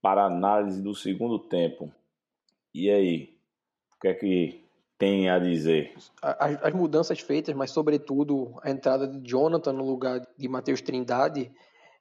para 0.01 0.27
análise 0.27 0.81
do 0.81 0.95
segundo 0.95 1.41
tempo. 1.41 1.93
E 2.73 2.89
aí, 2.89 3.37
o 3.97 4.01
que 4.01 4.07
é 4.07 4.15
que 4.15 4.65
tem 4.99 5.29
a 5.29 5.39
dizer? 5.39 5.95
As, 6.23 6.63
as 6.63 6.75
mudanças 6.75 7.21
feitas, 7.21 7.55
mas 7.55 7.71
sobretudo 7.71 8.59
a 8.63 8.71
entrada 8.71 9.07
de 9.07 9.21
Jonathan 9.29 9.73
no 9.73 9.85
lugar 9.85 10.21
de 10.37 10.49
Matheus 10.49 10.81
Trindade, 10.81 11.51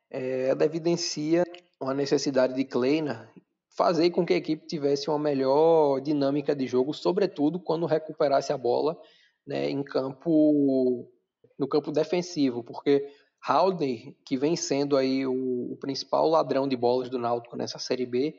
é, 0.09 0.49
ela 0.49 0.63
evidencia 0.63 1.43
uma 1.79 1.93
necessidade 1.93 2.53
de 2.53 2.63
Kleina 2.63 3.29
fazer 3.75 4.09
com 4.11 4.25
que 4.25 4.33
a 4.33 4.37
equipe 4.37 4.65
tivesse 4.65 5.09
uma 5.09 5.19
melhor 5.19 5.99
dinâmica 5.99 6.55
de 6.55 6.65
jogo, 6.65 6.93
sobretudo 6.93 7.59
quando 7.59 7.85
recuperasse 7.85 8.53
a 8.53 8.57
bola 8.57 8.97
né, 9.45 9.69
em 9.69 9.83
campo 9.83 11.09
no 11.57 11.67
campo 11.67 11.91
defensivo, 11.91 12.63
porque 12.63 13.07
Haldner, 13.47 14.13
que 14.25 14.37
vem 14.37 14.55
sendo 14.55 14.97
aí 14.97 15.25
o, 15.25 15.71
o, 15.71 15.77
principal 15.77 16.27
ladrão 16.27 16.67
de 16.67 16.75
bolas 16.75 17.09
do 17.09 17.19
Náutico 17.19 17.55
nessa 17.55 17.77
Série 17.77 18.05
B, 18.05 18.35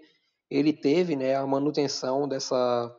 ele 0.51 0.73
teve 0.73 1.17
né, 1.17 1.35
a 1.35 1.47
manutenção 1.47 2.29
dessa, 2.29 2.95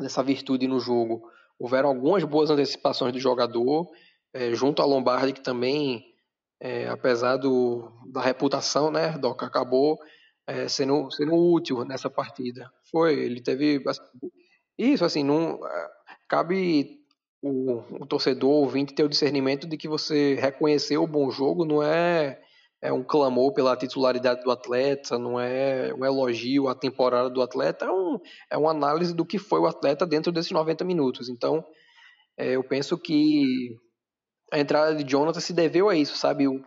dessa 0.00 0.22
virtude 0.22 0.66
no 0.66 0.80
jogo. 0.80 1.22
Houveram 1.58 1.88
algumas 1.88 2.22
boas 2.24 2.50
antecipações 2.50 3.12
do 3.12 3.18
jogador, 3.18 3.90
é, 4.32 4.54
junto 4.54 4.82
a 4.82 4.84
Lombardi, 4.84 5.32
que 5.32 5.40
também, 5.40 6.04
é, 6.60 6.88
apesar 6.88 7.36
do, 7.36 7.90
da 8.12 8.20
reputação, 8.20 8.90
né, 8.90 9.16
Doca, 9.18 9.46
acabou 9.46 9.98
é, 10.46 10.68
sendo, 10.68 11.10
sendo 11.10 11.34
útil 11.34 11.84
nessa 11.84 12.08
partida. 12.08 12.70
Foi, 12.90 13.14
ele 13.14 13.40
teve. 13.40 13.82
Isso, 14.78 15.04
assim, 15.04 15.22
não, 15.22 15.66
é, 15.66 15.88
cabe 16.28 16.98
o, 17.42 18.02
o 18.02 18.06
torcedor 18.06 18.50
ouvinte 18.50 18.94
ter 18.94 19.04
o 19.04 19.08
discernimento 19.08 19.66
de 19.66 19.76
que 19.76 19.88
você 19.88 20.34
reconhecer 20.34 20.96
o 20.98 21.06
bom 21.06 21.30
jogo 21.30 21.64
não 21.64 21.82
é, 21.82 22.40
é 22.80 22.92
um 22.92 23.02
clamor 23.02 23.52
pela 23.52 23.76
titularidade 23.76 24.42
do 24.42 24.50
atleta, 24.50 25.18
não 25.18 25.38
é 25.38 25.92
um 25.92 26.04
elogio 26.04 26.68
à 26.68 26.74
temporada 26.74 27.28
do 27.28 27.42
atleta, 27.42 27.86
é, 27.86 27.90
um, 27.90 28.18
é 28.52 28.56
uma 28.56 28.70
análise 28.70 29.14
do 29.14 29.26
que 29.26 29.38
foi 29.38 29.60
o 29.60 29.66
atleta 29.66 30.06
dentro 30.06 30.30
desses 30.30 30.52
90 30.52 30.84
minutos. 30.84 31.28
Então, 31.28 31.64
é, 32.36 32.52
eu 32.52 32.62
penso 32.62 32.96
que 32.96 33.76
a 34.52 34.58
entrada 34.58 34.94
de 34.94 35.04
Jonathan 35.04 35.40
se 35.40 35.52
deveu 35.52 35.88
a 35.88 35.96
isso, 35.96 36.16
sabe? 36.16 36.46
O, 36.46 36.60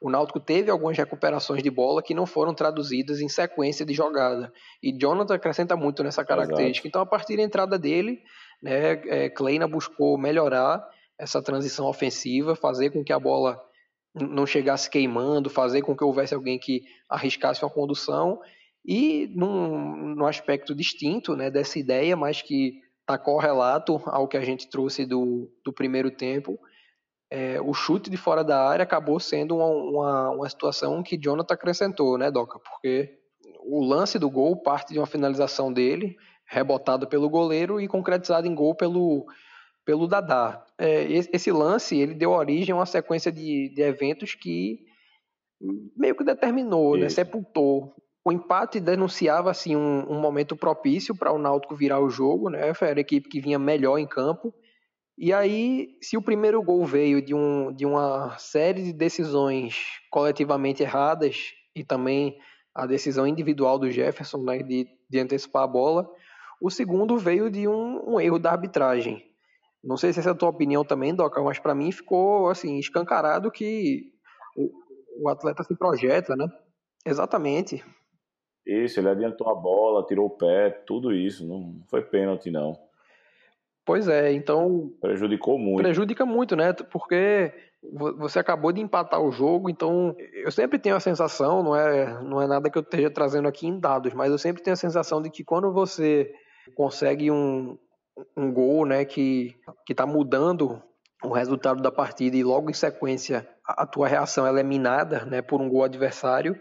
o 0.00 0.08
Náutico 0.08 0.38
teve 0.38 0.70
algumas 0.70 0.96
recuperações 0.96 1.62
de 1.62 1.70
bola 1.70 2.02
que 2.02 2.14
não 2.14 2.24
foram 2.24 2.54
traduzidas 2.54 3.20
em 3.20 3.28
sequência 3.28 3.84
de 3.84 3.92
jogada. 3.92 4.52
E 4.82 4.96
Jonathan 4.96 5.34
acrescenta 5.34 5.76
muito 5.76 6.04
nessa 6.04 6.24
característica. 6.24 6.86
Exato. 6.86 6.88
Então, 6.88 7.02
a 7.02 7.06
partir 7.06 7.36
da 7.36 7.42
entrada 7.42 7.76
dele, 7.76 8.20
né, 8.62 8.92
é, 9.08 9.28
Kleina 9.28 9.66
buscou 9.66 10.16
melhorar 10.16 10.88
essa 11.18 11.42
transição 11.42 11.86
ofensiva, 11.86 12.54
fazer 12.54 12.90
com 12.90 13.02
que 13.02 13.12
a 13.12 13.18
bola 13.18 13.60
não 14.26 14.46
chegasse 14.46 14.90
queimando, 14.90 15.50
fazer 15.50 15.82
com 15.82 15.96
que 15.96 16.04
houvesse 16.04 16.34
alguém 16.34 16.58
que 16.58 16.82
arriscasse 17.08 17.62
uma 17.64 17.70
condução. 17.70 18.40
E 18.84 19.30
num, 19.34 20.14
num 20.14 20.26
aspecto 20.26 20.74
distinto 20.74 21.36
né, 21.36 21.50
dessa 21.50 21.78
ideia, 21.78 22.16
mas 22.16 22.42
que 22.42 22.80
está 23.00 23.18
correlato 23.18 24.00
ao 24.06 24.28
que 24.28 24.36
a 24.36 24.40
gente 24.40 24.68
trouxe 24.68 25.06
do, 25.06 25.50
do 25.64 25.72
primeiro 25.72 26.10
tempo, 26.10 26.58
é, 27.30 27.60
o 27.60 27.74
chute 27.74 28.08
de 28.08 28.16
fora 28.16 28.42
da 28.42 28.66
área 28.66 28.82
acabou 28.82 29.20
sendo 29.20 29.56
uma, 29.56 29.66
uma, 29.66 30.30
uma, 30.30 30.48
situação 30.48 31.02
que 31.02 31.18
Jonathan 31.18 31.54
acrescentou, 31.54 32.16
né, 32.16 32.30
Doca? 32.30 32.58
Porque 32.58 33.18
o 33.64 33.84
lance 33.84 34.18
do 34.18 34.30
gol 34.30 34.56
parte 34.62 34.92
de 34.92 34.98
uma 34.98 35.06
finalização 35.06 35.72
dele, 35.72 36.16
rebotado 36.46 37.06
pelo 37.06 37.28
goleiro 37.28 37.80
e 37.80 37.86
concretizado 37.86 38.46
em 38.46 38.54
gol 38.54 38.74
pelo, 38.74 39.26
pelo 39.88 40.06
Dadá. 40.06 40.62
É, 40.76 41.04
esse 41.10 41.50
lance 41.50 41.96
ele 41.96 42.12
deu 42.12 42.32
origem 42.32 42.74
a 42.74 42.76
uma 42.76 42.84
sequência 42.84 43.32
de, 43.32 43.72
de 43.74 43.80
eventos 43.80 44.34
que 44.34 44.80
meio 45.96 46.14
que 46.14 46.22
determinou, 46.22 46.94
né, 46.98 47.08
sepultou. 47.08 47.94
O 48.22 48.30
empate 48.30 48.80
denunciava 48.80 49.50
assim 49.50 49.74
um, 49.74 50.12
um 50.12 50.20
momento 50.20 50.54
propício 50.54 51.16
para 51.16 51.32
o 51.32 51.38
Náutico 51.38 51.74
virar 51.74 52.00
o 52.00 52.10
jogo, 52.10 52.50
né? 52.50 52.70
Era 52.82 52.98
a 52.98 53.00
equipe 53.00 53.30
que 53.30 53.40
vinha 53.40 53.58
melhor 53.58 53.96
em 53.96 54.06
campo 54.06 54.52
e 55.20 55.32
aí, 55.32 55.96
se 56.00 56.16
o 56.16 56.22
primeiro 56.22 56.62
gol 56.62 56.84
veio 56.84 57.20
de, 57.20 57.34
um, 57.34 57.72
de 57.72 57.84
uma 57.84 58.38
série 58.38 58.84
de 58.84 58.92
decisões 58.92 59.74
coletivamente 60.12 60.80
erradas 60.84 61.54
e 61.74 61.82
também 61.82 62.38
a 62.72 62.86
decisão 62.86 63.26
individual 63.26 63.80
do 63.80 63.90
Jefferson 63.90 64.38
né, 64.44 64.58
de, 64.58 64.86
de 65.10 65.18
antecipar 65.18 65.64
a 65.64 65.66
bola, 65.66 66.08
o 66.60 66.70
segundo 66.70 67.18
veio 67.18 67.50
de 67.50 67.66
um, 67.66 68.14
um 68.14 68.20
erro 68.20 68.38
da 68.38 68.52
arbitragem. 68.52 69.27
Não 69.82 69.96
sei 69.96 70.12
se 70.12 70.20
essa 70.20 70.30
é 70.30 70.32
a 70.32 70.34
tua 70.34 70.48
opinião 70.48 70.84
também, 70.84 71.14
Doca, 71.14 71.42
mas 71.42 71.58
para 71.58 71.74
mim 71.74 71.92
ficou 71.92 72.48
assim 72.48 72.78
escancarado 72.78 73.50
que 73.50 74.12
o, 74.56 74.70
o 75.24 75.28
atleta 75.28 75.62
se 75.62 75.76
projeta, 75.76 76.34
né? 76.36 76.46
Exatamente. 77.06 77.84
Isso, 78.66 79.00
ele 79.00 79.08
adiantou 79.08 79.48
a 79.48 79.54
bola, 79.54 80.04
tirou 80.06 80.26
o 80.26 80.36
pé, 80.36 80.70
tudo 80.70 81.12
isso. 81.12 81.46
Não 81.46 81.80
foi 81.88 82.02
pênalti, 82.02 82.50
não. 82.50 82.78
Pois 83.84 84.06
é, 84.06 84.32
então. 84.32 84.92
Prejudicou 85.00 85.58
muito. 85.58 85.82
Prejudica 85.82 86.26
muito, 86.26 86.54
né? 86.54 86.74
Porque 86.74 87.54
você 88.18 88.38
acabou 88.38 88.72
de 88.72 88.80
empatar 88.80 89.22
o 89.22 89.30
jogo, 89.30 89.70
então 89.70 90.14
eu 90.34 90.50
sempre 90.50 90.78
tenho 90.78 90.96
a 90.96 91.00
sensação, 91.00 91.62
não 91.62 91.74
é, 91.74 92.20
não 92.22 92.42
é 92.42 92.46
nada 92.46 92.68
que 92.68 92.76
eu 92.76 92.82
esteja 92.82 93.08
trazendo 93.08 93.48
aqui 93.48 93.66
em 93.66 93.78
dados, 93.78 94.12
mas 94.12 94.30
eu 94.30 94.36
sempre 94.36 94.62
tenho 94.62 94.74
a 94.74 94.76
sensação 94.76 95.22
de 95.22 95.30
que 95.30 95.44
quando 95.44 95.72
você 95.72 96.30
consegue 96.74 97.30
um, 97.30 97.78
um 98.36 98.52
gol, 98.52 98.86
né, 98.86 99.04
que 99.04 99.56
está 99.88 100.06
mudando 100.06 100.82
o 101.22 101.32
resultado 101.32 101.82
da 101.82 101.90
partida 101.90 102.36
e 102.36 102.44
logo 102.44 102.70
em 102.70 102.74
sequência 102.74 103.48
a, 103.64 103.86
tua 103.86 104.08
reação 104.08 104.46
é 104.46 104.62
minada, 104.62 105.24
né, 105.24 105.42
por 105.42 105.60
um 105.60 105.68
gol 105.68 105.84
adversário, 105.84 106.58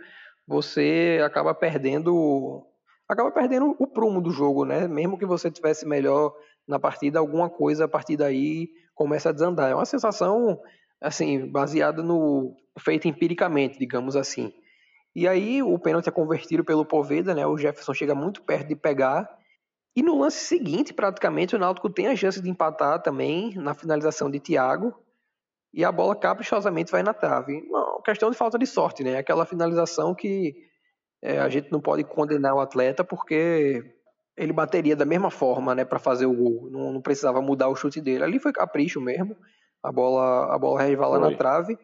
você 0.47 1.19
acaba 1.23 1.53
perdendo 1.53 2.65
acaba 3.07 3.31
perdendo 3.31 3.75
o 3.79 3.87
prumo 3.87 4.21
do 4.21 4.31
jogo, 4.31 4.65
né? 4.65 4.85
Mesmo 4.85 5.17
que 5.17 5.25
você 5.25 5.49
tivesse 5.49 5.85
melhor 5.85 6.33
na 6.67 6.77
partida, 6.77 7.19
alguma 7.19 7.49
coisa 7.49 7.85
a 7.85 7.87
partir 7.87 8.17
daí 8.17 8.69
começa 8.93 9.29
a 9.29 9.31
desandar. 9.31 9.71
É 9.71 9.75
uma 9.75 9.85
sensação, 9.85 10.59
assim, 10.99 11.49
baseada 11.49 12.03
no 12.03 12.53
feita 12.77 13.07
empiricamente, 13.07 13.79
digamos 13.79 14.17
assim. 14.17 14.51
E 15.15 15.25
aí 15.27 15.63
o 15.63 15.79
pênalti 15.79 16.09
é 16.09 16.11
convertido 16.11 16.65
pelo 16.65 16.85
Poveda, 16.85 17.33
né? 17.33 17.47
O 17.47 17.57
Jefferson 17.57 17.93
chega 17.93 18.13
muito 18.13 18.41
perto 18.43 18.67
de 18.67 18.75
pegar. 18.75 19.27
E 19.97 20.03
no 20.03 20.15
lance 20.19 20.45
seguinte, 20.45 20.93
praticamente, 20.93 21.55
o 21.55 21.57
Náutico 21.57 21.89
tem 21.89 22.05
a 22.05 22.15
chance 22.15 22.39
de 22.39 22.47
empatar 22.47 23.01
também 23.01 23.55
na 23.55 23.73
finalização 23.73 24.29
de 24.29 24.39
Thiago. 24.39 24.93
E 25.73 25.83
a 25.83 25.91
bola 25.91 26.15
caprichosamente 26.15 26.91
vai 26.91 27.01
na 27.01 27.15
trave. 27.15 27.63
Uma 27.67 27.99
questão 28.03 28.29
de 28.29 28.37
falta 28.37 28.59
de 28.59 28.67
sorte, 28.67 29.03
né? 29.03 29.17
Aquela 29.17 29.43
finalização 29.43 30.13
que 30.13 30.53
é, 31.19 31.39
a 31.39 31.49
gente 31.49 31.71
não 31.71 31.81
pode 31.81 32.03
condenar 32.03 32.53
o 32.53 32.59
atleta 32.59 33.03
porque 33.03 33.81
ele 34.37 34.53
bateria 34.53 34.95
da 34.95 35.03
mesma 35.03 35.31
forma, 35.31 35.73
né, 35.73 35.83
para 35.83 35.97
fazer 35.97 36.27
o 36.27 36.33
gol. 36.35 36.69
Não, 36.69 36.93
não, 36.93 37.01
precisava 37.01 37.41
mudar 37.41 37.67
o 37.67 37.75
chute 37.75 37.99
dele. 37.99 38.23
Ali 38.23 38.37
foi 38.37 38.53
capricho 38.53 39.01
mesmo. 39.01 39.35
A 39.81 39.91
bola, 39.91 40.53
a 40.53 40.59
bola 40.59 40.79
resvala 40.79 41.17
na 41.17 41.35
trave. 41.35 41.75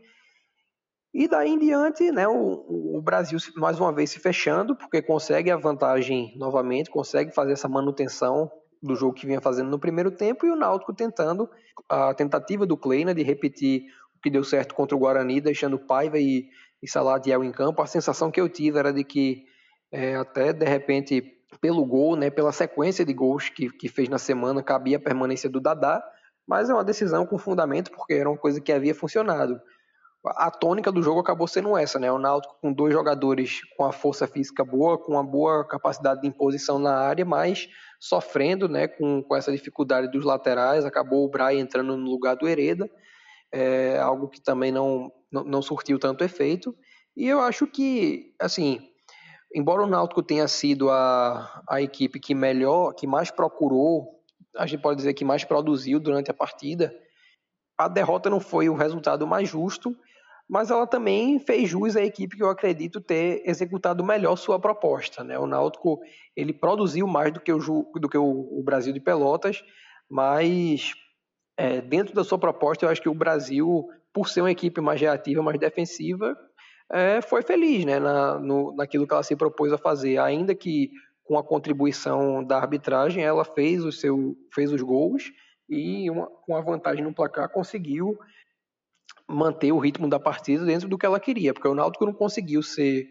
E 1.13 1.27
daí 1.27 1.51
em 1.51 1.59
diante, 1.59 2.11
né, 2.11 2.27
o, 2.27 2.97
o, 2.97 3.01
Brasil 3.01 3.37
mais 3.55 3.79
uma 3.79 3.93
vez 3.93 4.09
se 4.09 4.19
fechando, 4.19 4.75
porque 4.75 5.01
consegue 5.01 5.51
a 5.51 5.57
vantagem 5.57 6.33
novamente, 6.35 6.89
consegue 6.89 7.31
fazer 7.31 7.53
essa 7.53 7.69
manutenção 7.69 8.51
do 8.81 8.95
jogo 8.95 9.13
que 9.13 9.27
vinha 9.27 9.39
fazendo 9.39 9.69
no 9.69 9.79
primeiro 9.79 10.09
tempo, 10.09 10.45
e 10.45 10.49
o 10.49 10.55
Náutico 10.55 10.93
tentando 10.93 11.47
a 11.87 12.13
tentativa 12.15 12.65
do 12.65 12.75
Kleina 12.75 13.13
de 13.13 13.21
repetir 13.21 13.83
o 14.17 14.21
que 14.21 14.29
deu 14.29 14.43
certo 14.43 14.73
contra 14.73 14.95
o 14.95 14.99
Guarani, 14.99 15.39
deixando 15.39 15.77
Paiva 15.77 16.17
e, 16.17 16.49
e 16.81 16.89
Salatiel 16.89 17.43
em 17.43 17.51
campo. 17.51 17.81
A 17.81 17.87
sensação 17.87 18.31
que 18.31 18.41
eu 18.41 18.49
tive 18.49 18.79
era 18.79 18.91
de 18.91 19.03
que 19.03 19.45
é, 19.91 20.15
até 20.15 20.51
de 20.51 20.65
repente 20.65 21.21
pelo 21.61 21.85
gol, 21.85 22.15
né, 22.15 22.31
pela 22.31 22.51
sequência 22.51 23.05
de 23.05 23.13
gols 23.13 23.49
que, 23.49 23.69
que 23.69 23.87
fez 23.87 24.09
na 24.09 24.17
semana, 24.17 24.63
cabia 24.63 24.97
a 24.97 24.99
permanência 24.99 25.49
do 25.49 25.61
Dadá, 25.61 26.03
mas 26.47 26.69
é 26.69 26.73
uma 26.73 26.83
decisão 26.83 27.25
com 27.25 27.37
fundamento, 27.37 27.91
porque 27.91 28.13
era 28.13 28.29
uma 28.29 28.37
coisa 28.37 28.59
que 28.59 28.71
havia 28.71 28.93
funcionado. 28.95 29.61
A 30.25 30.49
tônica 30.49 30.89
do 30.89 31.03
jogo 31.03 31.19
acabou 31.19 31.47
sendo 31.47 31.75
essa, 31.77 31.99
né? 31.99 32.09
O 32.09 32.17
Náutico 32.17 32.55
com 32.61 32.71
dois 32.71 32.93
jogadores 32.93 33.59
com 33.75 33.83
a 33.83 33.91
força 33.91 34.25
física 34.25 34.63
boa, 34.63 34.97
com 34.97 35.13
uma 35.13 35.23
boa 35.23 35.67
capacidade 35.67 36.21
de 36.21 36.27
imposição 36.27 36.79
na 36.79 36.95
área, 36.95 37.25
mas 37.25 37.67
sofrendo, 37.99 38.69
né, 38.69 38.87
com, 38.87 39.21
com 39.21 39.35
essa 39.35 39.51
dificuldade 39.51 40.09
dos 40.09 40.23
laterais. 40.23 40.85
Acabou 40.85 41.25
o 41.25 41.29
Brian 41.29 41.59
entrando 41.59 41.97
no 41.97 42.09
lugar 42.09 42.35
do 42.35 42.47
Hereda, 42.47 42.89
é, 43.51 43.99
algo 43.99 44.29
que 44.29 44.41
também 44.41 44.71
não, 44.71 45.11
não, 45.29 45.43
não 45.43 45.61
surtiu 45.61 45.99
tanto 45.99 46.23
efeito. 46.23 46.73
E 47.17 47.27
eu 47.27 47.41
acho 47.41 47.67
que, 47.67 48.33
assim, 48.39 48.79
embora 49.53 49.83
o 49.83 49.87
Náutico 49.87 50.23
tenha 50.23 50.47
sido 50.47 50.89
a, 50.89 51.63
a 51.69 51.81
equipe 51.81 52.19
que 52.19 52.33
melhor, 52.33 52.93
que 52.93 53.05
mais 53.05 53.29
procurou, 53.29 54.23
a 54.55 54.65
gente 54.65 54.81
pode 54.81 54.97
dizer 54.97 55.13
que 55.13 55.25
mais 55.25 55.43
produziu 55.43 55.99
durante 55.99 56.31
a 56.31 56.33
partida, 56.33 56.93
a 57.77 57.87
derrota 57.87 58.29
não 58.29 58.39
foi 58.39 58.69
o 58.69 58.75
resultado 58.75 59.25
mais 59.27 59.49
justo, 59.49 59.95
mas 60.49 60.69
ela 60.69 60.85
também 60.85 61.39
fez 61.39 61.69
jus 61.69 61.95
à 61.95 62.03
equipe 62.03 62.35
que 62.35 62.43
eu 62.43 62.49
acredito 62.49 63.01
ter 63.01 63.41
executado 63.45 64.03
melhor 64.03 64.35
sua 64.35 64.59
proposta. 64.59 65.23
Né? 65.23 65.37
O 65.39 65.47
Náutico 65.47 65.99
ele 66.35 66.53
produziu 66.53 67.07
mais 67.07 67.33
do 67.33 67.39
que 67.39 67.51
o, 67.51 67.59
do 67.95 68.09
que 68.09 68.17
o, 68.17 68.61
Brasil 68.63 68.93
de 68.93 68.99
Pelotas, 68.99 69.63
mas 70.09 70.93
é, 71.57 71.81
dentro 71.81 72.13
da 72.13 72.23
sua 72.23 72.37
proposta 72.37 72.85
eu 72.85 72.89
acho 72.89 73.01
que 73.01 73.09
o 73.09 73.13
Brasil, 73.13 73.87
por 74.13 74.27
ser 74.27 74.41
uma 74.41 74.51
equipe 74.51 74.81
mais 74.81 74.99
reativa, 74.99 75.41
mais 75.41 75.59
defensiva, 75.59 76.37
é, 76.91 77.21
foi 77.21 77.41
feliz 77.41 77.85
né, 77.85 77.99
na, 77.99 78.39
no, 78.39 78.75
naquilo 78.75 79.07
que 79.07 79.13
ela 79.13 79.23
se 79.23 79.35
propôs 79.35 79.71
a 79.71 79.77
fazer, 79.77 80.17
ainda 80.17 80.53
que 80.53 80.91
com 81.23 81.37
a 81.37 81.43
contribuição 81.43 82.43
da 82.43 82.57
arbitragem, 82.57 83.23
ela 83.23 83.45
fez, 83.45 83.83
o 83.83 83.91
seu, 83.91 84.35
fez 84.53 84.71
os 84.71 84.81
gols 84.81 85.31
e 85.69 86.09
uma, 86.09 86.27
com 86.27 86.55
a 86.55 86.61
vantagem 86.61 87.03
no 87.03 87.13
placar 87.13 87.49
conseguiu 87.49 88.17
manter 89.27 89.71
o 89.71 89.79
ritmo 89.79 90.07
da 90.07 90.19
partida 90.19 90.65
dentro 90.65 90.87
do 90.87 90.97
que 90.97 91.05
ela 91.05 91.19
queria, 91.19 91.53
porque 91.53 91.67
o 91.67 91.75
Náutico 91.75 92.05
não 92.05 92.13
conseguiu 92.13 92.61
ser 92.61 93.07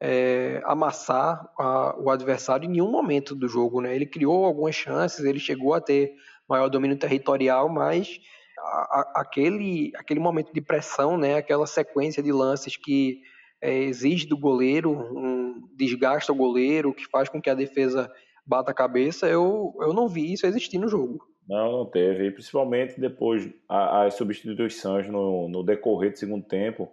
é, 0.00 0.60
amassar 0.64 1.48
a, 1.58 1.96
o 1.98 2.10
adversário 2.10 2.66
em 2.66 2.72
nenhum 2.72 2.90
momento 2.90 3.34
do 3.34 3.48
jogo, 3.48 3.80
né? 3.80 3.94
Ele 3.94 4.06
criou 4.06 4.44
algumas 4.44 4.74
chances, 4.74 5.24
ele 5.24 5.38
chegou 5.38 5.74
a 5.74 5.80
ter 5.80 6.12
maior 6.48 6.68
domínio 6.68 6.98
territorial, 6.98 7.68
mas 7.68 8.18
a, 8.58 9.12
aquele, 9.16 9.92
aquele 9.96 10.20
momento 10.20 10.52
de 10.52 10.60
pressão, 10.60 11.16
né, 11.16 11.36
aquela 11.36 11.66
sequência 11.66 12.22
de 12.22 12.32
lances 12.32 12.76
que 12.76 13.20
é, 13.60 13.78
exige 13.84 14.26
do 14.26 14.36
goleiro, 14.36 14.90
um, 14.90 15.68
desgasta 15.76 16.32
o 16.32 16.36
goleiro, 16.36 16.92
que 16.92 17.06
faz 17.06 17.28
com 17.28 17.40
que 17.40 17.48
a 17.48 17.54
defesa 17.54 18.10
bata 18.44 18.72
a 18.72 18.74
cabeça, 18.74 19.28
eu, 19.28 19.72
eu 19.80 19.92
não 19.92 20.08
vi 20.08 20.32
isso 20.32 20.46
existir 20.46 20.78
no 20.78 20.88
jogo. 20.88 21.31
Não, 21.48 21.72
não 21.72 21.86
teve. 21.86 22.26
E 22.26 22.30
principalmente 22.30 23.00
depois 23.00 23.48
as 23.68 24.14
substituições 24.14 25.08
no, 25.08 25.48
no 25.48 25.62
decorrer 25.62 26.12
do 26.12 26.18
segundo 26.18 26.44
tempo, 26.44 26.88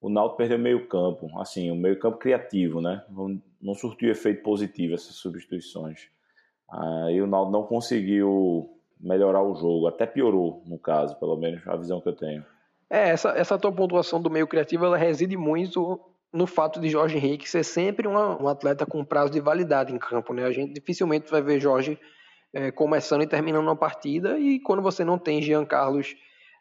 o 0.00 0.08
Náutico 0.08 0.38
perdeu 0.38 0.58
meio 0.58 0.88
campo, 0.88 1.30
assim, 1.38 1.70
o 1.70 1.76
meio 1.76 1.98
campo 1.98 2.18
criativo, 2.18 2.80
né? 2.80 3.04
Não 3.60 3.74
surtiu 3.74 4.10
efeito 4.10 4.42
positivo 4.42 4.94
essas 4.94 5.16
substituições. 5.16 6.08
Aí 6.70 7.20
o 7.20 7.26
Náutico 7.26 7.52
não 7.52 7.64
conseguiu 7.64 8.70
melhorar 8.98 9.42
o 9.42 9.54
jogo, 9.54 9.86
até 9.86 10.06
piorou, 10.06 10.62
no 10.66 10.78
caso, 10.78 11.18
pelo 11.18 11.36
menos 11.36 11.66
a 11.66 11.76
visão 11.76 12.00
que 12.00 12.08
eu 12.08 12.16
tenho. 12.16 12.44
É, 12.88 13.10
essa, 13.10 13.30
essa 13.30 13.58
tua 13.58 13.72
pontuação 13.72 14.20
do 14.20 14.30
meio 14.30 14.46
criativo, 14.46 14.84
ela 14.84 14.96
reside 14.96 15.36
muito 15.36 16.00
no 16.32 16.46
fato 16.46 16.80
de 16.80 16.88
Jorge 16.88 17.16
Henrique 17.16 17.48
ser 17.48 17.64
sempre 17.64 18.06
uma, 18.06 18.40
um 18.40 18.48
atleta 18.48 18.86
com 18.86 19.04
prazo 19.04 19.32
de 19.32 19.40
validade 19.40 19.92
em 19.92 19.98
campo, 19.98 20.32
né? 20.32 20.44
A 20.44 20.52
gente 20.52 20.72
dificilmente 20.72 21.30
vai 21.30 21.42
ver 21.42 21.60
Jorge 21.60 21.98
é, 22.52 22.70
começando 22.70 23.22
e 23.22 23.26
terminando 23.26 23.64
uma 23.64 23.76
partida, 23.76 24.38
e 24.38 24.60
quando 24.60 24.82
você 24.82 25.04
não 25.04 25.18
tem 25.18 25.42
Jean 25.42 25.64
Carlos, 25.64 26.14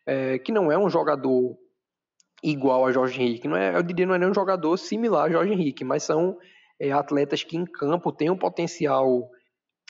é, 0.06 0.40
que 0.40 0.52
não 0.52 0.72
é 0.72 0.78
um 0.78 0.90
jogador 0.90 1.58
igual 2.44 2.86
a 2.86 2.92
Jorge 2.92 3.22
Henrique, 3.22 3.48
não 3.48 3.58
é, 3.58 3.76
eu 3.76 3.84
diria 3.84 4.06
não 4.06 4.16
é 4.16 4.20
nem 4.20 4.30
um 4.30 4.34
jogador 4.34 4.78
similar 4.78 5.26
a 5.26 5.32
Jorge 5.32 5.54
Henrique, 5.54 5.84
mas 5.84 6.04
são 6.04 6.38
é, 6.80 6.92
atletas 6.92 7.44
que 7.44 7.58
em 7.58 7.66
campo 7.66 8.12
têm 8.12 8.30
um 8.30 8.38
potencial 8.38 9.30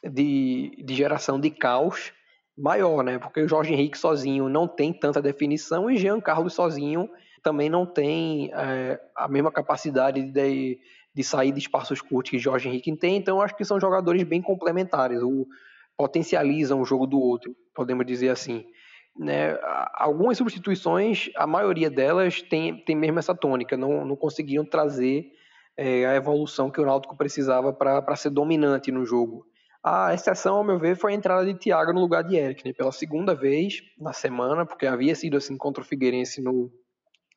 de, 0.03 0.71
de 0.83 0.93
geração 0.95 1.39
de 1.39 1.49
caos 1.49 2.13
maior, 2.57 3.03
né? 3.03 3.19
Porque 3.19 3.41
o 3.41 3.47
Jorge 3.47 3.73
Henrique 3.73 3.97
sozinho 3.97 4.49
não 4.49 4.67
tem 4.67 4.91
tanta 4.91 5.21
definição 5.21 5.89
e 5.89 5.97
Jean 5.97 6.19
Carlos 6.19 6.53
sozinho 6.53 7.09
também 7.41 7.69
não 7.69 7.85
tem 7.85 8.51
é, 8.53 8.99
a 9.15 9.27
mesma 9.27 9.51
capacidade 9.51 10.21
de, 10.23 10.79
de 11.13 11.23
sair 11.23 11.51
de 11.51 11.59
espaços 11.59 12.01
curtos 12.01 12.31
que 12.31 12.39
Jorge 12.39 12.67
Henrique 12.67 12.95
tem, 12.97 13.15
então 13.15 13.41
acho 13.41 13.55
que 13.55 13.63
são 13.63 13.79
jogadores 13.79 14.23
bem 14.23 14.41
complementares, 14.41 15.21
o, 15.21 15.47
potencializam 15.99 16.79
o 16.79 16.85
jogo 16.85 17.05
do 17.05 17.19
outro, 17.19 17.53
podemos 17.75 18.05
dizer 18.05 18.29
assim. 18.29 18.65
Né? 19.17 19.59
Algumas 19.95 20.37
substituições, 20.37 21.29
a 21.35 21.45
maioria 21.45 21.89
delas 21.89 22.41
tem, 22.41 22.81
tem 22.85 22.95
mesmo 22.95 23.19
essa 23.19 23.35
tônica, 23.35 23.75
não, 23.75 24.05
não 24.05 24.15
conseguiam 24.15 24.63
trazer 24.63 25.25
é, 25.75 26.05
a 26.05 26.15
evolução 26.15 26.71
que 26.71 26.79
o 26.79 26.85
Náutico 26.85 27.17
precisava 27.17 27.73
para 27.73 28.15
ser 28.15 28.29
dominante 28.29 28.93
no 28.93 29.05
jogo. 29.05 29.45
A 29.83 30.13
exceção, 30.13 30.55
ao 30.55 30.63
meu 30.63 30.79
ver, 30.79 30.95
foi 30.95 31.11
a 31.11 31.15
entrada 31.15 31.45
de 31.45 31.53
Thiago 31.53 31.91
no 31.91 31.99
lugar 31.99 32.23
de 32.23 32.37
Eric, 32.37 32.65
né? 32.65 32.71
pela 32.71 32.93
segunda 32.93 33.35
vez 33.35 33.81
na 33.97 34.13
semana, 34.13 34.65
porque 34.65 34.85
havia 34.85 35.13
sido 35.15 35.35
assim 35.35 35.57
contra 35.57 35.83
o 35.83 35.85
Figueirense 35.85 36.41
no, 36.41 36.71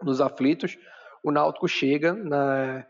nos 0.00 0.21
aflitos. 0.21 0.78
O 1.25 1.33
Náutico 1.33 1.66
chega 1.66 2.12
na, 2.12 2.87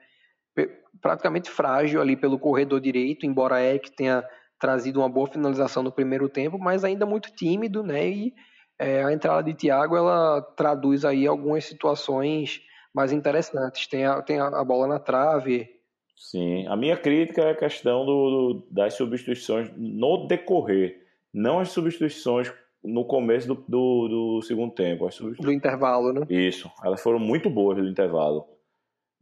praticamente 1.01 1.49
frágil 1.49 2.03
ali 2.03 2.15
pelo 2.15 2.39
corredor 2.39 2.79
direito, 2.79 3.25
embora 3.25 3.63
Eric 3.63 3.91
tenha 3.93 4.23
trazido 4.63 5.01
uma 5.01 5.09
boa 5.09 5.27
finalização 5.27 5.83
no 5.83 5.91
primeiro 5.91 6.29
tempo, 6.29 6.57
mas 6.57 6.85
ainda 6.85 7.05
muito 7.05 7.33
tímido, 7.35 7.83
né? 7.83 8.09
E 8.09 8.35
é, 8.79 9.03
a 9.03 9.13
entrada 9.13 9.43
de 9.43 9.55
Thiago 9.55 9.97
ela 9.97 10.41
traduz 10.57 11.05
aí 11.05 11.27
algumas 11.27 11.65
situações 11.65 12.63
mais 12.95 13.11
interessantes. 13.11 13.89
Tem 13.89 14.07
a, 14.07 14.23
tem 14.23 14.39
a 14.39 14.63
bola 14.63 14.87
na 14.87 15.01
trave, 15.01 15.69
Sim, 16.15 16.69
a 16.69 16.77
minha 16.77 16.97
crítica 16.97 17.43
é 17.43 17.51
a 17.51 17.57
questão 17.57 18.07
do, 18.07 18.31
do, 18.31 18.67
das 18.71 18.95
substituições 18.95 19.69
no 19.77 20.29
decorrer, 20.29 21.03
não 21.35 21.59
as 21.59 21.71
substituições 21.71 22.53
no 22.83 23.05
começo 23.05 23.49
do, 23.49 23.55
do, 23.67 24.09
do 24.09 24.43
segundo 24.43 24.73
tempo. 24.73 25.05
As 25.05 25.19
Do 25.19 25.51
intervalo, 25.51 26.13
né? 26.13 26.25
Isso, 26.31 26.71
elas 26.85 27.03
foram 27.03 27.19
muito 27.19 27.51
boas 27.51 27.79
no 27.79 27.89
intervalo. 27.89 28.47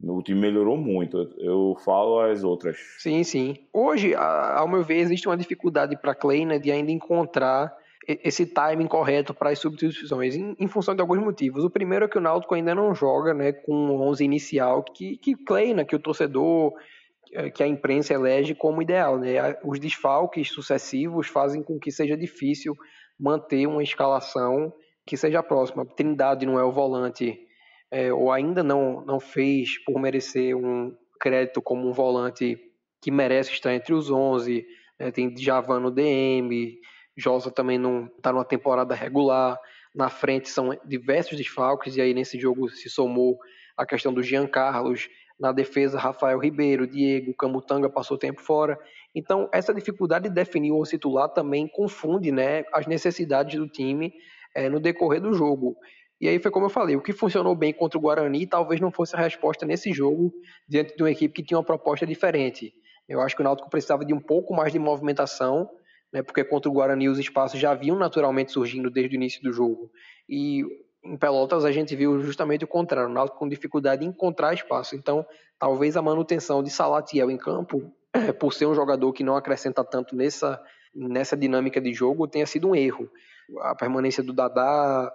O 0.03 0.21
time 0.21 0.39
melhorou 0.39 0.77
muito. 0.77 1.17
Eu 1.37 1.75
falo 1.83 2.19
as 2.19 2.43
outras. 2.43 2.77
Sim, 2.97 3.23
sim. 3.23 3.55
Hoje, 3.71 4.15
ao 4.15 4.67
meu 4.67 4.83
ver, 4.83 4.97
existe 4.97 5.27
uma 5.27 5.37
dificuldade 5.37 5.95
para 5.95 6.11
a 6.11 6.15
Kleina 6.15 6.59
de 6.59 6.71
ainda 6.71 6.91
encontrar 6.91 7.75
esse 8.07 8.45
timing 8.45 8.87
correto 8.87 9.33
para 9.33 9.51
as 9.51 9.59
substituições, 9.59 10.35
em, 10.35 10.55
em, 10.59 10.67
função 10.67 10.95
de 10.95 11.01
alguns 11.01 11.19
motivos. 11.19 11.63
O 11.63 11.69
primeiro 11.69 12.05
é 12.05 12.07
que 12.07 12.17
o 12.17 12.21
Náutico 12.21 12.55
ainda 12.55 12.73
não 12.73 12.95
joga 12.95 13.33
né, 13.33 13.51
com 13.51 13.91
o 13.91 14.01
11 14.01 14.23
inicial 14.23 14.83
que, 14.83 15.17
que 15.17 15.35
Kleina, 15.35 15.85
que 15.85 15.95
o 15.95 15.99
torcedor, 15.99 16.73
eh, 17.31 17.51
que 17.51 17.61
a 17.61 17.67
imprensa 17.67 18.13
elege 18.13 18.55
como 18.55 18.81
ideal. 18.81 19.19
Né? 19.19 19.55
Os 19.63 19.79
desfalques 19.79 20.49
sucessivos 20.49 21.27
fazem 21.27 21.61
com 21.61 21.79
que 21.79 21.91
seja 21.91 22.17
difícil 22.17 22.75
manter 23.19 23.67
uma 23.67 23.83
escalação 23.83 24.73
que 25.05 25.15
seja 25.15 25.43
próxima. 25.43 25.85
Trindade 25.85 26.45
não 26.45 26.59
é 26.59 26.63
o 26.63 26.71
volante, 26.71 27.39
é, 27.91 28.11
ou 28.13 28.31
ainda 28.31 28.63
não, 28.63 29.03
não 29.05 29.19
fez 29.19 29.77
por 29.83 29.99
merecer 29.99 30.55
um 30.55 30.95
crédito 31.19 31.61
como 31.61 31.87
um 31.87 31.91
volante 31.91 32.57
que 33.01 33.11
merece 33.11 33.51
estar 33.51 33.73
entre 33.73 33.93
os 33.93 34.09
11. 34.09 34.65
Né? 34.97 35.11
Tem 35.11 35.35
Javan 35.35 35.81
no 35.81 35.91
DM, 35.91 36.79
Josa 37.17 37.51
também 37.51 37.77
não 37.77 38.05
está 38.05 38.31
numa 38.31 38.45
temporada 38.45 38.95
regular. 38.95 39.59
Na 39.93 40.09
frente 40.09 40.49
são 40.49 40.69
diversos 40.85 41.37
desfalques, 41.37 41.97
e 41.97 42.01
aí 42.01 42.13
nesse 42.13 42.39
jogo 42.39 42.69
se 42.69 42.89
somou 42.89 43.37
a 43.75 43.85
questão 43.85 44.13
do 44.13 44.23
Jean 44.23 44.47
Carlos. 44.47 45.09
Na 45.37 45.51
defesa, 45.51 45.99
Rafael 45.99 46.39
Ribeiro, 46.39 46.87
Diego, 46.87 47.33
Camutanga 47.33 47.89
passou 47.89 48.17
tempo 48.17 48.39
fora. 48.39 48.79
Então, 49.13 49.49
essa 49.51 49.73
dificuldade 49.73 50.29
de 50.29 50.35
definir 50.35 50.71
o 50.71 50.83
titular 50.83 51.27
também 51.29 51.67
confunde 51.67 52.31
né, 52.31 52.63
as 52.71 52.85
necessidades 52.85 53.59
do 53.59 53.67
time 53.67 54.13
é, 54.55 54.69
no 54.69 54.79
decorrer 54.79 55.19
do 55.19 55.33
jogo. 55.33 55.75
E 56.21 56.29
aí 56.29 56.39
foi 56.39 56.51
como 56.51 56.67
eu 56.67 56.69
falei, 56.69 56.95
o 56.95 57.01
que 57.01 57.11
funcionou 57.11 57.55
bem 57.55 57.73
contra 57.73 57.97
o 57.97 58.01
Guarani 58.01 58.45
talvez 58.45 58.79
não 58.79 58.91
fosse 58.91 59.15
a 59.15 59.19
resposta 59.19 59.65
nesse 59.65 59.91
jogo 59.91 60.31
diante 60.69 60.95
de 60.95 61.01
uma 61.01 61.11
equipe 61.11 61.33
que 61.33 61.43
tinha 61.43 61.57
uma 61.57 61.65
proposta 61.65 62.05
diferente. 62.05 62.71
Eu 63.09 63.19
acho 63.19 63.35
que 63.35 63.41
o 63.41 63.43
Náutico 63.43 63.69
precisava 63.69 64.05
de 64.05 64.13
um 64.13 64.19
pouco 64.19 64.53
mais 64.53 64.71
de 64.71 64.79
movimentação 64.79 65.67
né, 66.11 66.21
porque 66.21 66.43
contra 66.43 66.69
o 66.69 66.73
Guarani 66.73 67.07
os 67.07 67.19
espaços 67.19 67.59
já 67.59 67.73
vinham 67.73 67.97
naturalmente 67.97 68.51
surgindo 68.51 68.89
desde 68.89 69.15
o 69.15 69.17
início 69.17 69.41
do 69.41 69.53
jogo. 69.53 69.89
E 70.27 70.63
em 71.03 71.17
Pelotas 71.17 71.65
a 71.65 71.71
gente 71.71 71.95
viu 71.95 72.19
justamente 72.19 72.63
o 72.63 72.67
contrário, 72.67 73.09
o 73.09 73.13
Náutico 73.13 73.39
com 73.39 73.47
dificuldade 73.47 74.05
em 74.05 74.09
encontrar 74.09 74.53
espaço. 74.53 74.95
Então, 74.95 75.25
talvez 75.57 75.95
a 75.95 76.01
manutenção 76.01 76.61
de 76.61 76.69
Salatiel 76.69 77.31
em 77.31 77.37
campo, 77.37 77.91
por 78.39 78.53
ser 78.53 78.65
um 78.65 78.75
jogador 78.75 79.11
que 79.13 79.23
não 79.23 79.35
acrescenta 79.35 79.83
tanto 79.83 80.15
nessa, 80.15 80.61
nessa 80.93 81.37
dinâmica 81.37 81.79
de 81.79 81.93
jogo, 81.93 82.27
tenha 82.27 82.45
sido 82.45 82.69
um 82.69 82.75
erro. 82.75 83.09
A 83.61 83.75
permanência 83.75 84.21
do 84.21 84.33
Dadá, 84.33 85.11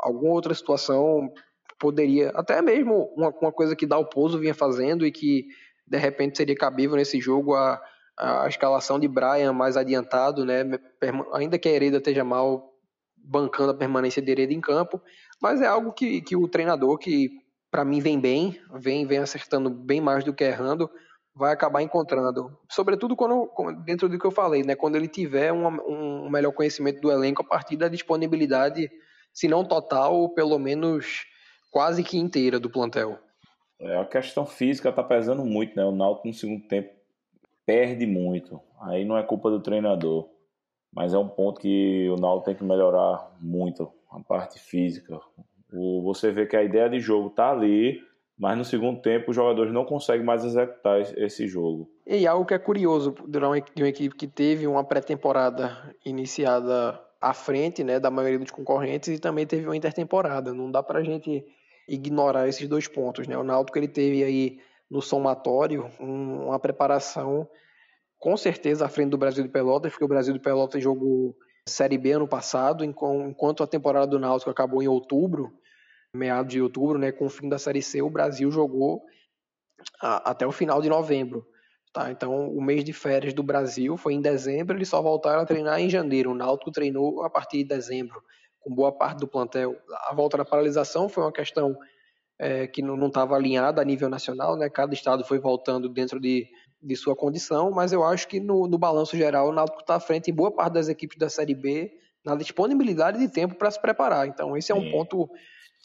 alguma 0.00 0.32
outra 0.32 0.54
situação 0.54 1.30
poderia, 1.78 2.30
até 2.30 2.60
mesmo 2.62 3.12
uma, 3.16 3.28
uma 3.40 3.52
coisa 3.52 3.76
que 3.76 3.86
Dalpozo 3.86 4.38
vinha 4.38 4.54
fazendo 4.54 5.06
e 5.06 5.12
que 5.12 5.46
de 5.86 5.98
repente 5.98 6.36
seria 6.36 6.56
cabível 6.56 6.96
nesse 6.96 7.20
jogo 7.20 7.54
a 7.54 7.80
a 8.16 8.48
escalação 8.48 8.98
de 8.98 9.06
Brian 9.06 9.52
mais 9.52 9.76
adiantado, 9.76 10.44
né? 10.44 10.62
Ainda 11.34 11.58
que 11.58 11.68
a 11.68 11.72
Hereda 11.72 11.98
esteja 11.98 12.24
mal 12.24 12.72
bancando 13.16 13.72
a 13.72 13.76
permanência 13.76 14.22
de 14.22 14.30
Hereda 14.30 14.54
em 14.54 14.60
campo, 14.60 15.00
mas 15.40 15.60
é 15.60 15.66
algo 15.66 15.92
que, 15.92 16.22
que 16.22 16.36
o 16.36 16.48
treinador, 16.48 16.96
que 16.96 17.28
para 17.70 17.84
mim 17.84 18.00
vem 18.00 18.18
bem, 18.18 18.58
vem, 18.74 19.04
vem 19.04 19.18
acertando 19.18 19.68
bem 19.68 20.00
mais 20.00 20.24
do 20.24 20.32
que 20.32 20.44
errando, 20.44 20.88
vai 21.34 21.52
acabar 21.52 21.82
encontrando. 21.82 22.56
Sobretudo 22.70 23.14
quando, 23.14 23.50
dentro 23.84 24.08
do 24.08 24.18
que 24.18 24.26
eu 24.26 24.30
falei, 24.30 24.62
né? 24.62 24.74
Quando 24.74 24.96
ele 24.96 25.08
tiver 25.08 25.52
um, 25.52 25.66
um 25.66 26.30
melhor 26.30 26.52
conhecimento 26.52 27.00
do 27.00 27.10
elenco 27.10 27.42
a 27.42 27.46
partir 27.46 27.76
da 27.76 27.88
disponibilidade, 27.88 28.90
se 29.36 29.46
não 29.46 29.62
total, 29.62 30.30
pelo 30.30 30.58
menos 30.58 31.26
quase 31.70 32.02
que 32.02 32.16
inteira 32.16 32.58
do 32.58 32.70
plantel. 32.70 33.18
É, 33.78 33.98
a 33.98 34.04
questão 34.06 34.46
física 34.46 34.90
tá 34.90 35.02
pesando 35.02 35.44
muito, 35.44 35.76
né? 35.76 35.84
O 35.84 35.92
Náutico 35.92 36.26
no 36.26 36.32
segundo 36.32 36.66
tempo 36.66 36.88
perde 37.66 38.06
muito. 38.06 38.58
Aí 38.80 39.04
não 39.04 39.18
é 39.18 39.22
culpa 39.22 39.50
do 39.50 39.60
treinador, 39.60 40.26
mas 40.90 41.12
é 41.12 41.18
um 41.18 41.28
ponto 41.28 41.60
que 41.60 42.08
o 42.08 42.16
Náutico 42.16 42.46
tem 42.46 42.54
que 42.54 42.64
melhorar 42.64 43.30
muito, 43.38 43.92
a 44.10 44.18
parte 44.20 44.58
física. 44.58 45.20
O, 45.70 46.00
você 46.02 46.32
vê 46.32 46.46
que 46.46 46.56
a 46.56 46.64
ideia 46.64 46.88
de 46.88 46.98
jogo 46.98 47.28
tá 47.28 47.50
ali, 47.50 48.00
mas 48.38 48.56
no 48.56 48.64
segundo 48.64 49.02
tempo 49.02 49.32
os 49.32 49.36
jogadores 49.36 49.70
não 49.70 49.84
conseguem 49.84 50.24
mais 50.24 50.46
executar 50.46 51.02
esse 51.18 51.46
jogo. 51.46 51.90
E 52.06 52.26
algo 52.26 52.46
que 52.46 52.54
é 52.54 52.58
curioso 52.58 53.14
de 53.28 53.38
uma 53.38 53.58
equipe 53.58 54.16
que 54.16 54.26
teve 54.26 54.66
uma 54.66 54.82
pré-temporada 54.82 55.94
iniciada 56.06 56.98
à 57.20 57.32
frente, 57.32 57.82
né, 57.82 57.98
da 57.98 58.10
maioria 58.10 58.38
dos 58.38 58.50
concorrentes 58.50 59.08
e 59.08 59.18
também 59.18 59.46
teve 59.46 59.66
uma 59.66 59.76
intertemporada. 59.76 60.52
Não 60.52 60.70
dá 60.70 60.82
pra 60.82 61.02
gente 61.02 61.44
ignorar 61.88 62.48
esses 62.48 62.68
dois 62.68 62.88
pontos, 62.88 63.26
né? 63.26 63.36
O 63.38 63.44
Náutico 63.44 63.78
ele 63.78 63.88
teve 63.88 64.22
aí 64.22 64.60
no 64.90 65.00
somatório 65.00 65.90
um, 66.00 66.46
uma 66.46 66.58
preparação 66.58 67.48
com 68.18 68.36
certeza 68.36 68.86
à 68.86 68.88
frente 68.88 69.10
do 69.10 69.18
Brasil 69.18 69.42
de 69.42 69.50
Pelotas, 69.50 69.92
porque 69.92 70.04
o 70.04 70.08
Brasil 70.08 70.32
de 70.32 70.40
Pelotas 70.40 70.82
jogou 70.82 71.36
Série 71.68 71.98
B 71.98 72.12
ano 72.12 72.28
passado, 72.28 72.84
enquanto 72.84 73.62
a 73.62 73.66
temporada 73.66 74.06
do 74.06 74.18
Náutico 74.18 74.50
acabou 74.50 74.82
em 74.82 74.88
outubro, 74.88 75.52
meados 76.14 76.52
de 76.52 76.62
outubro, 76.62 76.98
né, 76.98 77.12
com 77.12 77.26
o 77.26 77.30
fim 77.30 77.48
da 77.48 77.58
Série 77.58 77.82
C, 77.82 78.00
o 78.00 78.10
Brasil 78.10 78.50
jogou 78.50 79.02
a, 80.00 80.30
até 80.30 80.46
o 80.46 80.52
final 80.52 80.80
de 80.80 80.88
novembro. 80.88 81.46
Tá? 81.96 82.10
Então, 82.10 82.50
o 82.50 82.62
mês 82.62 82.84
de 82.84 82.92
férias 82.92 83.32
do 83.32 83.42
Brasil 83.42 83.96
foi 83.96 84.12
em 84.12 84.20
dezembro, 84.20 84.76
eles 84.76 84.86
só 84.86 85.00
voltaram 85.00 85.40
a 85.40 85.46
treinar 85.46 85.80
em 85.80 85.88
janeiro. 85.88 86.30
O 86.30 86.34
Náutico 86.34 86.70
treinou 86.70 87.22
a 87.22 87.30
partir 87.30 87.62
de 87.62 87.64
dezembro, 87.64 88.22
com 88.60 88.74
boa 88.74 88.92
parte 88.92 89.20
do 89.20 89.26
plantel. 89.26 89.74
A 90.06 90.14
volta 90.14 90.36
da 90.36 90.44
paralisação 90.44 91.08
foi 91.08 91.24
uma 91.24 91.32
questão 91.32 91.74
é, 92.38 92.66
que 92.66 92.82
não 92.82 93.06
estava 93.06 93.34
alinhada 93.34 93.80
a 93.80 93.84
nível 93.84 94.10
nacional, 94.10 94.58
né? 94.58 94.68
Cada 94.68 94.92
estado 94.92 95.24
foi 95.24 95.38
voltando 95.38 95.88
dentro 95.88 96.20
de, 96.20 96.46
de 96.82 96.96
sua 96.96 97.16
condição, 97.16 97.70
mas 97.70 97.94
eu 97.94 98.04
acho 98.04 98.28
que 98.28 98.40
no, 98.40 98.68
no 98.68 98.76
balanço 98.76 99.16
geral 99.16 99.48
o 99.48 99.52
Náutico 99.52 99.80
está 99.80 99.94
à 99.94 100.00
frente 100.00 100.30
em 100.30 100.34
boa 100.34 100.54
parte 100.54 100.74
das 100.74 100.90
equipes 100.90 101.16
da 101.16 101.30
Série 101.30 101.54
B 101.54 101.90
na 102.22 102.36
disponibilidade 102.36 103.18
de 103.18 103.26
tempo 103.26 103.54
para 103.54 103.70
se 103.70 103.80
preparar. 103.80 104.28
Então 104.28 104.54
esse 104.54 104.70
é 104.70 104.74
um 104.74 104.82
Sim. 104.82 104.90
ponto 104.90 105.30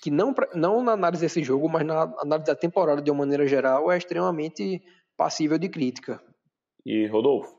que 0.02 0.12
não, 0.12 0.36
não 0.54 0.84
na 0.84 0.92
análise 0.92 1.22
desse 1.22 1.42
jogo, 1.42 1.70
mas 1.70 1.86
na 1.86 2.14
análise 2.20 2.48
da 2.48 2.56
temporada 2.56 3.02
de 3.02 3.10
uma 3.10 3.20
maneira 3.20 3.48
geral 3.48 3.90
é 3.90 3.98
extremamente 3.98 4.82
passível 5.22 5.60
de 5.60 5.70
crítica. 5.70 6.20
E 6.84 7.06
Rodolfo, 7.06 7.56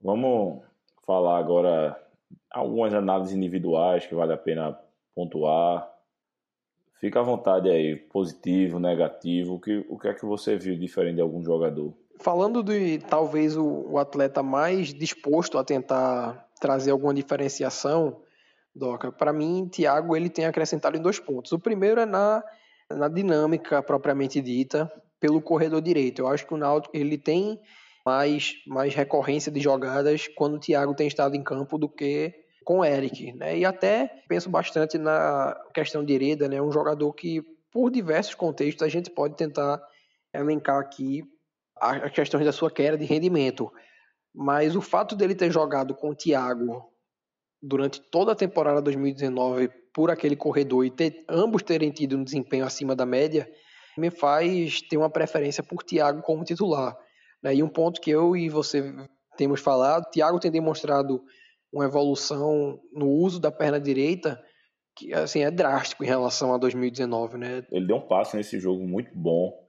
vamos 0.00 0.62
falar 1.04 1.36
agora 1.36 2.00
algumas 2.48 2.94
análises 2.94 3.34
individuais 3.34 4.06
que 4.06 4.14
vale 4.14 4.32
a 4.32 4.36
pena 4.36 4.78
pontuar. 5.12 5.92
Fica 7.00 7.18
à 7.18 7.22
vontade 7.24 7.68
aí, 7.68 7.96
positivo, 7.96 8.78
negativo, 8.78 9.54
o 9.54 9.60
que, 9.60 9.84
o 9.88 9.98
que 9.98 10.06
é 10.06 10.14
que 10.14 10.24
você 10.24 10.56
viu 10.56 10.78
diferente 10.78 11.16
de 11.16 11.22
algum 11.22 11.42
jogador? 11.42 11.92
Falando 12.20 12.62
de 12.62 12.98
talvez 12.98 13.56
o, 13.56 13.66
o 13.66 13.98
atleta 13.98 14.40
mais 14.40 14.94
disposto 14.94 15.58
a 15.58 15.64
tentar 15.64 16.46
trazer 16.60 16.92
alguma 16.92 17.12
diferenciação, 17.12 18.22
Doca, 18.72 19.10
para 19.10 19.32
mim, 19.32 19.68
Thiago 19.68 20.14
ele 20.14 20.30
tem 20.30 20.46
acrescentado 20.46 20.96
em 20.96 21.02
dois 21.02 21.18
pontos. 21.18 21.50
O 21.50 21.58
primeiro 21.58 22.00
é 22.00 22.06
na, 22.06 22.44
na 22.88 23.08
dinâmica 23.08 23.82
propriamente 23.82 24.40
dita 24.40 24.88
pelo 25.22 25.40
corredor 25.40 25.80
direito. 25.80 26.20
Eu 26.20 26.26
acho 26.26 26.44
que 26.44 26.52
o 26.52 26.56
Náutico 26.56 26.96
ele 26.96 27.16
tem 27.16 27.60
mais, 28.04 28.54
mais 28.66 28.92
recorrência 28.92 29.52
de 29.52 29.60
jogadas 29.60 30.26
quando 30.34 30.56
o 30.56 30.58
Thiago 30.58 30.96
tem 30.96 31.06
estado 31.06 31.36
em 31.36 31.44
campo 31.44 31.78
do 31.78 31.88
que 31.88 32.34
com 32.64 32.80
o 32.80 32.84
Eric, 32.84 33.32
né? 33.34 33.56
E 33.56 33.64
até 33.64 34.24
penso 34.28 34.50
bastante 34.50 34.98
na 34.98 35.56
questão 35.72 36.04
de 36.04 36.12
Hereda, 36.12 36.48
né? 36.48 36.60
Um 36.60 36.72
jogador 36.72 37.12
que, 37.12 37.40
por 37.70 37.88
diversos 37.88 38.34
contextos, 38.34 38.82
a 38.82 38.88
gente 38.88 39.10
pode 39.10 39.36
tentar 39.36 39.80
elencar 40.34 40.80
aqui 40.80 41.22
as 41.80 42.10
questões 42.10 42.44
da 42.44 42.52
sua 42.52 42.70
queda 42.70 42.98
de 42.98 43.04
rendimento. 43.04 43.72
Mas 44.34 44.74
o 44.74 44.80
fato 44.80 45.14
dele 45.14 45.36
ter 45.36 45.52
jogado 45.52 45.94
com 45.94 46.10
o 46.10 46.16
Thiago 46.16 46.82
durante 47.62 48.00
toda 48.00 48.32
a 48.32 48.36
temporada 48.36 48.82
2019 48.82 49.68
por 49.94 50.10
aquele 50.10 50.34
corredor 50.34 50.84
e 50.84 50.90
ter, 50.90 51.24
ambos 51.28 51.62
terem 51.62 51.92
tido 51.92 52.16
um 52.16 52.24
desempenho 52.24 52.64
acima 52.64 52.96
da 52.96 53.06
média, 53.06 53.48
me 53.96 54.10
faz 54.10 54.80
ter 54.82 54.96
uma 54.96 55.10
preferência 55.10 55.62
por 55.62 55.82
Thiago 55.82 56.22
como 56.22 56.44
titular. 56.44 56.96
Né? 57.42 57.56
E 57.56 57.62
um 57.62 57.68
ponto 57.68 58.00
que 58.00 58.10
eu 58.10 58.36
e 58.36 58.48
você 58.48 58.94
temos 59.36 59.60
falado, 59.60 60.10
Thiago 60.10 60.40
tem 60.40 60.50
demonstrado 60.50 61.22
uma 61.72 61.84
evolução 61.84 62.78
no 62.92 63.08
uso 63.08 63.40
da 63.40 63.50
perna 63.50 63.80
direita 63.80 64.38
que 64.94 65.12
assim 65.14 65.42
é 65.42 65.50
drástico 65.50 66.04
em 66.04 66.06
relação 66.06 66.54
a 66.54 66.58
2019, 66.58 67.38
né? 67.38 67.64
Ele 67.70 67.86
deu 67.86 67.96
um 67.96 68.06
passe 68.06 68.36
nesse 68.36 68.58
jogo 68.60 68.86
muito 68.86 69.10
bom. 69.14 69.62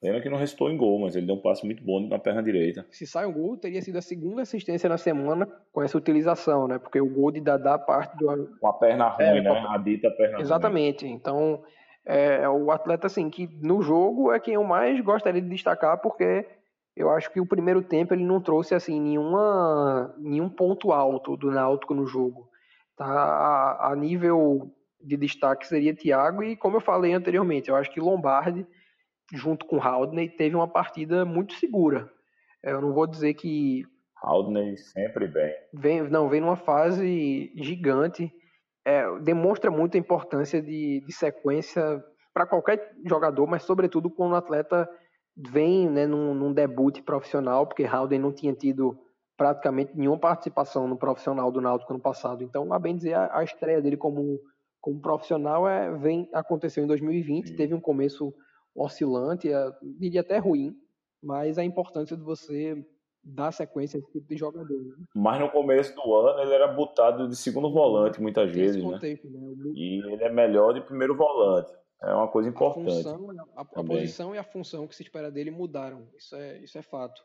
Pena 0.00 0.20
que 0.20 0.28
não 0.28 0.36
restou 0.36 0.70
em 0.70 0.76
gol, 0.76 1.00
mas 1.00 1.16
ele 1.16 1.26
deu 1.26 1.36
um 1.36 1.40
passe 1.40 1.64
muito 1.64 1.82
bom 1.82 2.06
na 2.06 2.18
perna 2.18 2.42
direita. 2.42 2.86
Se 2.90 3.06
sai 3.06 3.26
um 3.26 3.32
gol, 3.32 3.56
teria 3.56 3.80
sido 3.80 3.96
a 3.96 4.02
segunda 4.02 4.42
assistência 4.42 4.88
na 4.88 4.98
semana 4.98 5.48
com 5.72 5.82
essa 5.82 5.96
utilização, 5.96 6.68
né? 6.68 6.78
Porque 6.78 7.00
o 7.00 7.08
gol 7.08 7.32
de 7.32 7.40
Dadá 7.40 7.78
parte 7.78 8.14
do. 8.18 8.58
Com 8.60 8.68
a 8.68 8.74
perna 8.74 9.08
ruim, 9.08 9.24
é, 9.24 9.40
né? 9.40 9.50
A... 9.50 9.74
a 9.74 9.78
dita 9.78 10.10
perna 10.10 10.38
Exatamente. 10.38 11.06
Ruim. 11.06 11.14
Então, 11.14 11.62
é, 12.06 12.42
é 12.42 12.48
o 12.48 12.70
atleta, 12.70 13.06
assim, 13.08 13.28
que 13.28 13.48
no 13.60 13.82
jogo 13.82 14.32
é 14.32 14.38
quem 14.38 14.54
eu 14.54 14.64
mais 14.64 15.00
gostaria 15.00 15.42
de 15.42 15.48
destacar, 15.48 15.98
porque 16.00 16.46
eu 16.96 17.10
acho 17.10 17.30
que 17.30 17.40
o 17.40 17.46
primeiro 17.46 17.82
tempo 17.82 18.14
ele 18.14 18.24
não 18.24 18.40
trouxe 18.40 18.74
assim 18.74 19.00
nenhuma, 19.00 20.14
nenhum 20.16 20.48
ponto 20.48 20.92
alto 20.92 21.36
do 21.36 21.50
Náutico 21.50 21.94
no 21.94 22.06
jogo. 22.06 22.48
Tá? 22.96 23.06
A, 23.06 23.92
a 23.92 23.96
nível 23.96 24.70
de 25.00 25.16
destaque 25.16 25.66
seria 25.66 25.94
Thiago 25.94 26.42
e 26.42 26.56
como 26.56 26.76
eu 26.76 26.80
falei 26.80 27.12
anteriormente, 27.12 27.68
eu 27.68 27.76
acho 27.76 27.90
que 27.90 28.00
Lombardi 28.00 28.66
junto 29.32 29.66
com 29.66 29.82
Haldney 29.82 30.28
teve 30.28 30.54
uma 30.54 30.68
partida 30.68 31.24
muito 31.24 31.54
segura. 31.54 32.10
Eu 32.62 32.80
não 32.80 32.92
vou 32.92 33.06
dizer 33.06 33.34
que 33.34 33.84
Haldney 34.22 34.76
sempre 34.76 35.26
bem. 35.26 35.52
Vem, 35.74 36.02
não, 36.08 36.28
vem 36.28 36.40
numa 36.40 36.56
fase 36.56 37.52
gigante. 37.56 38.32
É, 38.86 39.18
demonstra 39.18 39.70
muito 39.70 39.96
a 39.96 40.00
importância 40.00 40.62
de, 40.62 41.02
de 41.04 41.12
sequência 41.12 42.02
para 42.32 42.46
qualquer 42.46 42.94
jogador, 43.04 43.46
mas 43.46 43.64
sobretudo 43.64 44.08
quando 44.08 44.32
o 44.32 44.36
atleta 44.36 44.88
vem 45.36 45.90
né, 45.90 46.06
num, 46.06 46.32
num 46.32 46.52
debut 46.52 47.02
profissional, 47.02 47.66
porque 47.66 47.84
Howden 47.84 48.20
não 48.20 48.32
tinha 48.32 48.54
tido 48.54 48.96
praticamente 49.36 49.96
nenhuma 49.96 50.18
participação 50.18 50.88
no 50.88 50.96
profissional 50.96 51.50
do 51.50 51.60
Náutico 51.60 51.92
ano 51.92 52.02
passado. 52.02 52.42
Então, 52.42 52.72
a 52.72 52.78
bem 52.78 52.96
dizer, 52.96 53.14
a, 53.14 53.38
a 53.38 53.44
estreia 53.44 53.82
dele 53.82 53.96
como, 53.96 54.40
como 54.80 55.00
profissional 55.00 55.68
é, 55.68 55.94
vem 55.98 56.28
aconteceu 56.32 56.84
em 56.84 56.86
2020, 56.86 57.48
Sim. 57.48 57.56
teve 57.56 57.74
um 57.74 57.80
começo 57.80 58.32
oscilante, 58.74 59.52
é, 59.52 59.70
diria 59.98 60.20
até 60.20 60.38
ruim, 60.38 60.74
mas 61.22 61.58
a 61.58 61.64
importância 61.64 62.16
de 62.16 62.22
você 62.22 62.76
dar 63.26 63.50
sequência 63.50 63.98
a 63.98 64.00
esse 64.00 64.10
tipo 64.12 64.28
de 64.28 64.36
jogador. 64.36 64.80
Né? 64.80 64.94
Mas 65.14 65.40
no 65.40 65.50
começo 65.50 65.94
do 65.96 66.14
ano 66.14 66.40
ele 66.40 66.54
era 66.54 66.68
botado 66.68 67.28
de 67.28 67.34
segundo 67.34 67.70
volante 67.72 68.20
muitas 68.20 68.52
Tem 68.52 68.62
vezes, 68.62 68.82
né? 68.82 68.92
contexto, 68.92 69.28
né? 69.28 69.40
né? 69.40 69.72
E 69.74 70.12
ele 70.12 70.22
é 70.22 70.30
melhor 70.30 70.72
de 70.72 70.80
primeiro 70.80 71.16
volante. 71.16 71.72
É 72.02 72.14
uma 72.14 72.28
coisa 72.28 72.48
importante. 72.48 72.88
A, 72.88 72.94
função, 72.94 73.30
a, 73.56 73.60
a 73.62 73.84
posição 73.84 74.34
e 74.34 74.38
a 74.38 74.44
função 74.44 74.86
que 74.86 74.94
se 74.94 75.02
espera 75.02 75.30
dele 75.30 75.50
mudaram. 75.50 76.06
Isso 76.16 76.36
é, 76.36 76.58
isso 76.58 76.78
é 76.78 76.82
fato. 76.82 77.20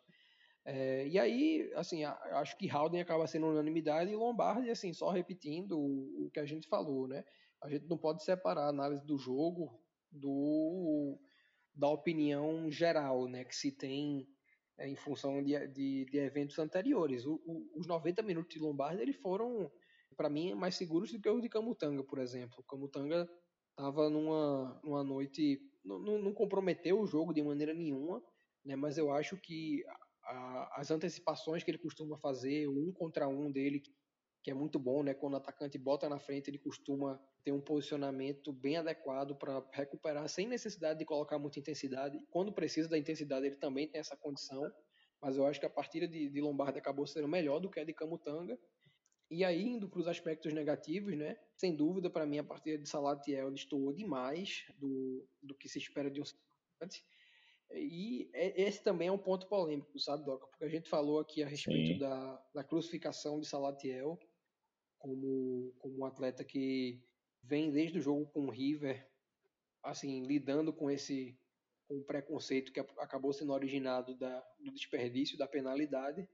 É, 0.66 1.08
e 1.08 1.20
aí, 1.20 1.72
assim, 1.76 2.04
acho 2.04 2.58
que 2.58 2.72
Howden 2.72 3.02
acaba 3.02 3.28
sendo 3.28 3.48
unanimidade 3.48 4.12
e 4.12 4.16
Lombardi, 4.16 4.70
assim, 4.70 4.94
só 4.94 5.10
repetindo 5.10 5.78
o, 5.78 6.26
o, 6.26 6.32
que 6.32 6.40
a 6.40 6.46
gente 6.46 6.68
falou, 6.68 7.08
né? 7.08 7.24
A 7.62 7.70
gente 7.70 7.88
não 7.88 7.98
pode 7.98 8.24
separar 8.24 8.66
a 8.66 8.70
análise 8.70 9.06
do 9.06 9.18
jogo 9.18 9.80
do 10.12 11.20
da 11.74 11.88
opinião 11.88 12.70
geral, 12.70 13.28
né, 13.28 13.46
que 13.46 13.56
se 13.56 13.72
tem 13.72 14.28
é, 14.28 14.28
em 14.80 14.96
função 14.96 15.44
de, 15.44 15.68
de, 15.68 16.06
de 16.06 16.18
eventos 16.18 16.58
anteriores. 16.60 17.26
O, 17.26 17.36
o, 17.46 17.80
os 17.80 17.88
90 17.88 18.22
minutos 18.22 18.54
de 18.54 18.60
Lombardi, 18.60 19.02
eles 19.02 19.16
foram, 19.16 19.72
para 20.16 20.30
mim, 20.30 20.54
mais 20.54 20.76
seguros 20.76 21.12
do 21.12 21.20
que 21.20 21.30
os 21.30 21.42
de 21.42 21.50
Camutanga, 21.50 22.04
por 22.04 22.20
exemplo. 22.20 22.64
Camutanga 22.68 23.30
estava 23.70 24.10
numa, 24.10 24.80
numa 24.84 25.04
noite. 25.04 25.62
Não, 25.84 26.00
não, 26.00 26.34
comprometeu 26.34 27.00
o 27.00 27.08
jogo 27.08 27.34
de 27.34 27.42
maneira 27.42 27.74
nenhuma, 27.74 28.24
né? 28.64 28.76
mas 28.76 28.98
eu 28.98 29.12
acho 29.12 29.36
que 29.38 29.84
a, 30.24 30.80
as 30.80 30.92
antecipações 30.92 31.64
que 31.64 31.72
ele 31.72 31.80
costuma 31.80 32.18
fazer, 32.18 32.68
o 32.68 32.90
um 32.90 32.92
contra 32.92 33.28
um 33.28 33.52
dele, 33.52 33.82
que 34.44 34.50
é 34.50 34.54
muito 34.54 34.80
bom, 34.80 35.04
né? 35.04 35.14
Quando 35.14 35.34
o 35.34 35.38
atacante 35.38 35.78
bota 35.78 36.10
na 36.10 36.20
frente, 36.20 36.50
ele 36.50 36.58
costuma 36.58 37.20
ter 37.44 37.52
um 37.52 37.62
posicionamento 37.62 38.52
bem 38.52 38.78
adequado 38.78 39.36
para 39.36 39.64
recuperar 39.72 40.28
sem 40.28 40.48
necessidade 40.48 41.00
de 41.00 41.06
colocar 41.06 41.38
muita 41.38 41.60
intensidade. 41.60 42.20
Quando 42.32 42.52
precisa 42.52 42.90
da 42.90 42.98
intensidade, 42.98 43.46
ele 43.46 43.56
também 43.56 43.88
tem 43.88 44.00
essa 44.00 44.18
condição. 44.18 44.72
Mas 45.22 45.38
eu 45.38 45.46
acho 45.46 45.60
que 45.60 45.66
a 45.66 45.70
partida 45.70 46.08
de, 46.08 46.30
de 46.30 46.42
Lombardi 46.42 46.80
acabou 46.80 47.06
sendo 47.06 47.28
melhor 47.28 47.60
do 47.60 47.70
que 47.70 47.80
a 47.80 47.84
de 47.84 47.94
Camutanga. 47.94 48.58
E 49.30 49.46
aí, 49.46 49.64
indo 49.64 49.88
para 49.88 50.00
os 50.00 50.08
aspectos 50.08 50.52
negativos, 50.52 51.16
né? 51.16 51.38
Sem 51.56 51.76
dúvida, 51.76 52.10
para 52.10 52.26
mim, 52.26 52.40
a 52.40 52.44
partida 52.44 52.80
de 52.80 52.90
Salatiel 52.90 53.52
destoou 53.52 53.94
demais 53.94 54.66
do, 54.80 55.26
do 55.42 55.56
que 55.56 55.70
se 55.70 55.78
espera 55.78 56.10
de 56.10 56.20
um 56.20 56.26
centroavante. 56.26 57.06
E 57.74 58.30
é, 58.34 58.64
esse 58.64 58.84
também 58.84 59.08
é 59.08 59.12
um 59.12 59.18
ponto 59.18 59.48
polêmico, 59.48 59.98
sabe, 60.00 60.26
Doca? 60.26 60.48
Porque 60.48 60.66
a 60.66 60.70
gente 60.70 60.90
falou 60.90 61.20
aqui 61.20 61.44
a 61.44 61.48
respeito 61.48 62.00
da, 62.00 62.44
da 62.54 62.64
crucificação 62.64 63.40
de 63.40 63.48
Salatiel 63.48 64.20
como, 65.02 65.74
como 65.80 66.00
um 66.00 66.06
atleta 66.06 66.44
que 66.44 67.02
vem 67.44 67.72
desde 67.72 68.00
o 68.00 68.02
jogo 68.02 68.26
com 68.28 68.46
o 68.46 68.52
River, 68.52 69.08
assim, 69.84 70.24
lidando 70.24 70.72
com 70.72 70.90
esse 70.90 71.38
com 71.88 71.98
o 71.98 72.04
preconceito 72.06 72.72
que 72.72 72.80
acabou 72.80 73.34
sendo 73.34 73.52
originado 73.52 74.16
da, 74.16 74.40
do 74.60 74.72
desperdício 74.72 75.38
da 75.38 75.46
penalidade 75.46 76.26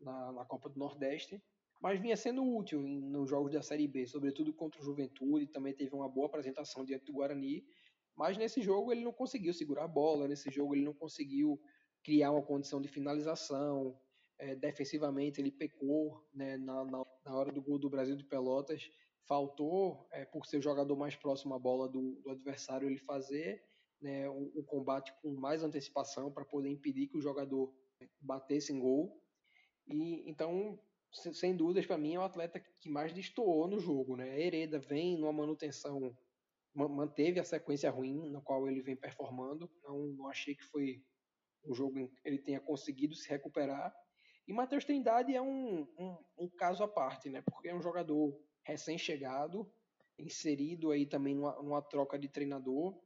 na, 0.00 0.30
na 0.30 0.44
Copa 0.44 0.68
do 0.68 0.78
Nordeste 0.78 1.42
mas 1.82 2.00
vinha 2.00 2.16
sendo 2.16 2.44
útil 2.44 2.80
nos 2.80 3.28
jogos 3.28 3.52
da 3.52 3.60
Série 3.60 3.88
B, 3.88 4.06
sobretudo 4.06 4.54
contra 4.54 4.80
o 4.80 4.84
Juventude, 4.84 5.48
também 5.48 5.74
teve 5.74 5.92
uma 5.92 6.08
boa 6.08 6.28
apresentação 6.28 6.84
diante 6.84 7.06
do 7.06 7.12
Guarani, 7.12 7.66
mas 8.14 8.38
nesse 8.38 8.62
jogo 8.62 8.92
ele 8.92 9.02
não 9.02 9.12
conseguiu 9.12 9.52
segurar 9.52 9.84
a 9.84 9.88
bola, 9.88 10.28
nesse 10.28 10.48
jogo 10.48 10.76
ele 10.76 10.84
não 10.84 10.94
conseguiu 10.94 11.60
criar 12.04 12.30
uma 12.30 12.42
condição 12.42 12.80
de 12.80 12.86
finalização, 12.86 13.98
é, 14.38 14.54
defensivamente 14.54 15.40
ele 15.40 15.50
pecou 15.50 16.24
né, 16.32 16.56
na, 16.56 16.84
na, 16.84 17.04
na, 17.24 17.34
hora 17.34 17.52
do 17.52 17.62
gol 17.62 17.78
do 17.78 17.90
Brasil 17.90 18.16
de 18.16 18.24
Pelotas, 18.24 18.90
faltou, 19.26 20.06
é, 20.10 20.24
por 20.24 20.46
ser 20.46 20.58
o 20.58 20.62
jogador 20.62 20.96
mais 20.96 21.16
próximo 21.16 21.54
à 21.54 21.58
bola 21.58 21.88
do, 21.88 22.20
do 22.22 22.30
adversário, 22.30 22.88
ele 22.88 22.98
fazer 22.98 23.62
né, 24.00 24.28
o, 24.28 24.50
o 24.54 24.64
combate 24.64 25.12
com 25.22 25.34
mais 25.34 25.62
antecipação 25.62 26.32
para 26.32 26.44
poder 26.44 26.68
impedir 26.68 27.06
que 27.06 27.16
o 27.16 27.22
jogador 27.22 27.72
batesse 28.20 28.72
em 28.72 28.80
gol, 28.80 29.22
e 29.86 30.28
então 30.28 30.78
sem 31.12 31.54
dúvidas, 31.54 31.84
para 31.84 31.98
mim, 31.98 32.14
é 32.14 32.18
o 32.18 32.22
atleta 32.22 32.58
que 32.58 32.88
mais 32.88 33.12
destoou 33.12 33.68
no 33.68 33.78
jogo. 33.78 34.16
Né? 34.16 34.40
Hereda 34.40 34.78
vem 34.78 35.18
numa 35.18 35.32
manutenção, 35.32 36.16
manteve 36.74 37.38
a 37.38 37.44
sequência 37.44 37.90
ruim 37.90 38.30
na 38.30 38.40
qual 38.40 38.66
ele 38.66 38.80
vem 38.80 38.96
performando. 38.96 39.70
Não, 39.82 39.98
não 40.08 40.28
achei 40.28 40.54
que 40.54 40.64
foi 40.64 41.04
um 41.64 41.74
jogo 41.74 41.98
em 41.98 42.08
que 42.08 42.16
ele 42.24 42.38
tenha 42.38 42.60
conseguido 42.60 43.14
se 43.14 43.28
recuperar. 43.28 43.94
E 44.46 44.52
Matheus 44.52 44.84
Trindade 44.84 45.34
é 45.34 45.40
um, 45.40 45.82
um, 45.98 46.18
um, 46.38 46.48
caso 46.48 46.82
à 46.82 46.88
parte, 46.88 47.30
né? 47.30 47.42
porque 47.42 47.68
é 47.68 47.74
um 47.74 47.82
jogador 47.82 48.36
recém-chegado, 48.64 49.70
inserido 50.18 50.90
aí 50.90 51.06
também 51.06 51.34
numa, 51.34 51.54
numa 51.62 51.82
troca 51.82 52.18
de 52.18 52.28
treinador. 52.28 52.98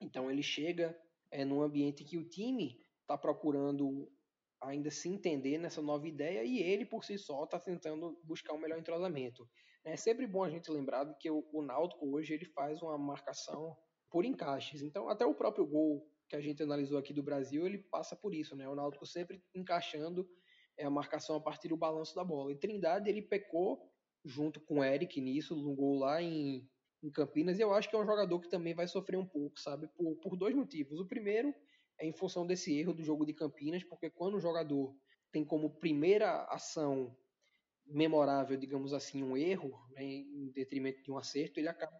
Então 0.00 0.30
ele 0.30 0.42
chega 0.42 0.98
é, 1.30 1.44
num 1.44 1.62
ambiente 1.62 2.04
que 2.04 2.18
o 2.18 2.28
time 2.28 2.80
está 3.00 3.16
procurando 3.16 4.10
ainda 4.60 4.90
se 4.90 5.08
entender 5.08 5.58
nessa 5.58 5.82
nova 5.82 6.06
ideia 6.06 6.44
e 6.44 6.58
ele 6.58 6.86
por 6.86 7.04
si 7.04 7.18
só 7.18 7.44
está 7.44 7.58
tentando 7.58 8.18
buscar 8.22 8.54
um 8.54 8.58
melhor 8.58 8.78
entrosamento. 8.78 9.48
É 9.84 9.96
sempre 9.96 10.26
bom 10.26 10.44
a 10.44 10.50
gente 10.50 10.70
lembrar 10.70 11.12
que 11.18 11.30
o, 11.30 11.44
o 11.52 11.62
Náutico 11.62 12.06
hoje 12.14 12.34
ele 12.34 12.44
faz 12.46 12.80
uma 12.80 12.96
marcação 12.96 13.76
por 14.10 14.24
encaixes. 14.24 14.82
Então 14.82 15.08
até 15.08 15.26
o 15.26 15.34
próprio 15.34 15.66
gol 15.66 16.08
que 16.28 16.36
a 16.36 16.40
gente 16.40 16.62
analisou 16.62 16.98
aqui 16.98 17.12
do 17.12 17.22
Brasil 17.22 17.66
ele 17.66 17.78
passa 17.78 18.14
por 18.14 18.32
isso, 18.32 18.54
né? 18.56 18.68
O 18.68 18.74
Náutico 18.74 19.04
sempre 19.04 19.42
encaixando 19.54 20.28
é, 20.82 20.86
a 20.86 20.90
marcação 20.90 21.36
a 21.36 21.40
partir 21.40 21.68
do 21.68 21.76
balanço 21.76 22.14
da 22.14 22.24
bola. 22.24 22.52
E 22.52 22.56
Trindade 22.56 23.08
ele 23.08 23.22
pecou 23.22 23.88
junto 24.24 24.60
com 24.60 24.84
Eric 24.84 25.20
nisso, 25.20 25.56
no 25.56 25.74
gol 25.74 25.98
lá 25.98 26.20
em, 26.20 26.68
em 27.02 27.10
Campinas, 27.10 27.58
e 27.58 27.62
eu 27.62 27.72
acho 27.72 27.88
que 27.88 27.96
é 27.96 27.98
um 27.98 28.06
jogador 28.06 28.40
que 28.40 28.48
também 28.48 28.74
vai 28.74 28.86
sofrer 28.86 29.16
um 29.16 29.26
pouco, 29.26 29.58
sabe? 29.60 29.88
Por, 29.88 30.16
por 30.16 30.36
dois 30.36 30.54
motivos. 30.54 30.98
O 31.00 31.06
primeiro 31.06 31.54
é 31.98 32.06
em 32.06 32.12
função 32.12 32.46
desse 32.46 32.76
erro 32.76 32.92
do 32.92 33.02
jogo 33.02 33.24
de 33.24 33.32
Campinas, 33.32 33.84
porque 33.84 34.10
quando 34.10 34.36
o 34.36 34.40
jogador 34.40 34.94
tem 35.30 35.44
como 35.44 35.70
primeira 35.70 36.44
ação 36.44 37.16
memorável, 37.86 38.56
digamos 38.56 38.92
assim, 38.92 39.22
um 39.22 39.36
erro, 39.36 39.72
né, 39.90 40.04
em 40.04 40.50
detrimento 40.52 41.02
de 41.02 41.10
um 41.10 41.18
acerto, 41.18 41.58
ele 41.58 41.68
acaba 41.68 41.92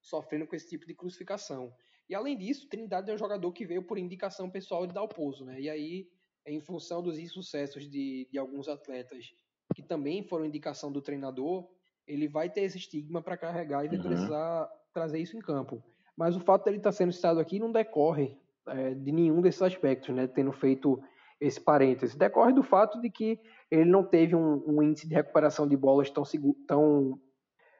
sofrendo 0.00 0.46
com 0.46 0.56
esse 0.56 0.68
tipo 0.68 0.86
de 0.86 0.94
crucificação. 0.94 1.72
E 2.08 2.14
além 2.14 2.36
disso, 2.36 2.68
Trindade 2.68 3.10
é 3.10 3.14
um 3.14 3.18
jogador 3.18 3.52
que 3.52 3.66
veio 3.66 3.82
por 3.82 3.98
indicação 3.98 4.50
pessoal 4.50 4.86
de 4.86 4.94
Dalpozo, 4.94 5.44
né? 5.44 5.60
E 5.60 5.68
aí, 5.68 6.08
em 6.48 6.60
função 6.60 7.02
dos 7.02 7.18
insucessos 7.18 7.88
de, 7.88 8.28
de 8.30 8.38
alguns 8.38 8.68
atletas 8.68 9.32
que 9.74 9.82
também 9.82 10.22
foram 10.22 10.46
indicação 10.46 10.90
do 10.90 11.02
treinador, 11.02 11.68
ele 12.06 12.26
vai 12.26 12.48
ter 12.48 12.62
esse 12.62 12.78
estigma 12.78 13.22
para 13.22 13.36
carregar 13.36 13.84
e 13.84 13.88
vai 13.88 13.98
uhum. 13.98 14.04
precisar 14.04 14.68
trazer 14.92 15.18
isso 15.18 15.36
em 15.36 15.40
campo. 15.40 15.82
Mas 16.16 16.34
o 16.34 16.40
fato 16.40 16.64
dele 16.64 16.78
estar 16.78 16.90
tá 16.90 16.96
sendo 16.96 17.12
citado 17.12 17.38
aqui 17.38 17.58
não 17.58 17.70
decorre 17.70 18.36
é, 18.66 18.94
de 18.94 19.12
nenhum 19.12 19.40
desses 19.40 19.62
aspectos, 19.62 20.14
né? 20.14 20.26
Tendo 20.26 20.52
feito 20.52 21.00
esse 21.40 21.60
parêntese. 21.60 22.18
Decorre 22.18 22.52
do 22.52 22.62
fato 22.62 23.00
de 23.00 23.10
que 23.10 23.38
ele 23.70 23.84
não 23.84 24.02
teve 24.02 24.34
um, 24.34 24.64
um 24.66 24.82
índice 24.82 25.08
de 25.08 25.14
recuperação 25.14 25.68
de 25.68 25.76
bolas 25.76 26.10
tão, 26.10 26.24
tão, 26.66 27.20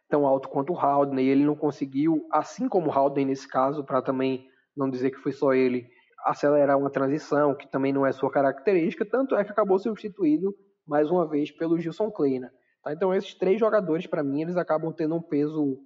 tão 0.09 0.27
alto 0.27 0.49
quanto 0.49 0.73
o 0.73 0.79
Haldane, 0.79 1.27
ele 1.27 1.45
não 1.45 1.57
conseguiu, 1.57 2.27
assim 2.31 2.69
como 2.69 2.89
o 2.89 2.93
Haldane 2.93 3.27
nesse 3.27 3.49
caso, 3.49 3.83
para 3.83 4.01
também 4.01 4.49
não 4.77 4.89
dizer 4.89 5.11
que 5.11 5.19
foi 5.19 5.33
só 5.33 5.53
ele, 5.53 5.91
acelerar 6.25 6.79
uma 6.79 6.91
transição, 6.91 7.55
que 7.55 7.71
também 7.71 7.93
não 7.93 8.07
é 8.07 8.13
sua 8.13 8.31
característica, 8.31 9.05
tanto 9.05 9.35
é 9.35 9.45
que 9.45 9.51
acabou 9.51 9.79
substituído 9.79 10.55
mais 10.87 11.11
uma 11.11 11.27
vez 11.27 11.51
pelo 11.51 11.79
Gilson 11.79 12.11
Kleina. 12.11 12.53
Tá? 12.83 12.93
Então 12.93 13.15
esses 13.15 13.35
três 13.35 13.59
jogadores, 13.59 14.07
para 14.07 14.25
mim, 14.25 14.43
eles 14.43 14.57
acabam 14.57 14.93
tendo 14.93 15.15
um 15.15 15.23
peso 15.23 15.79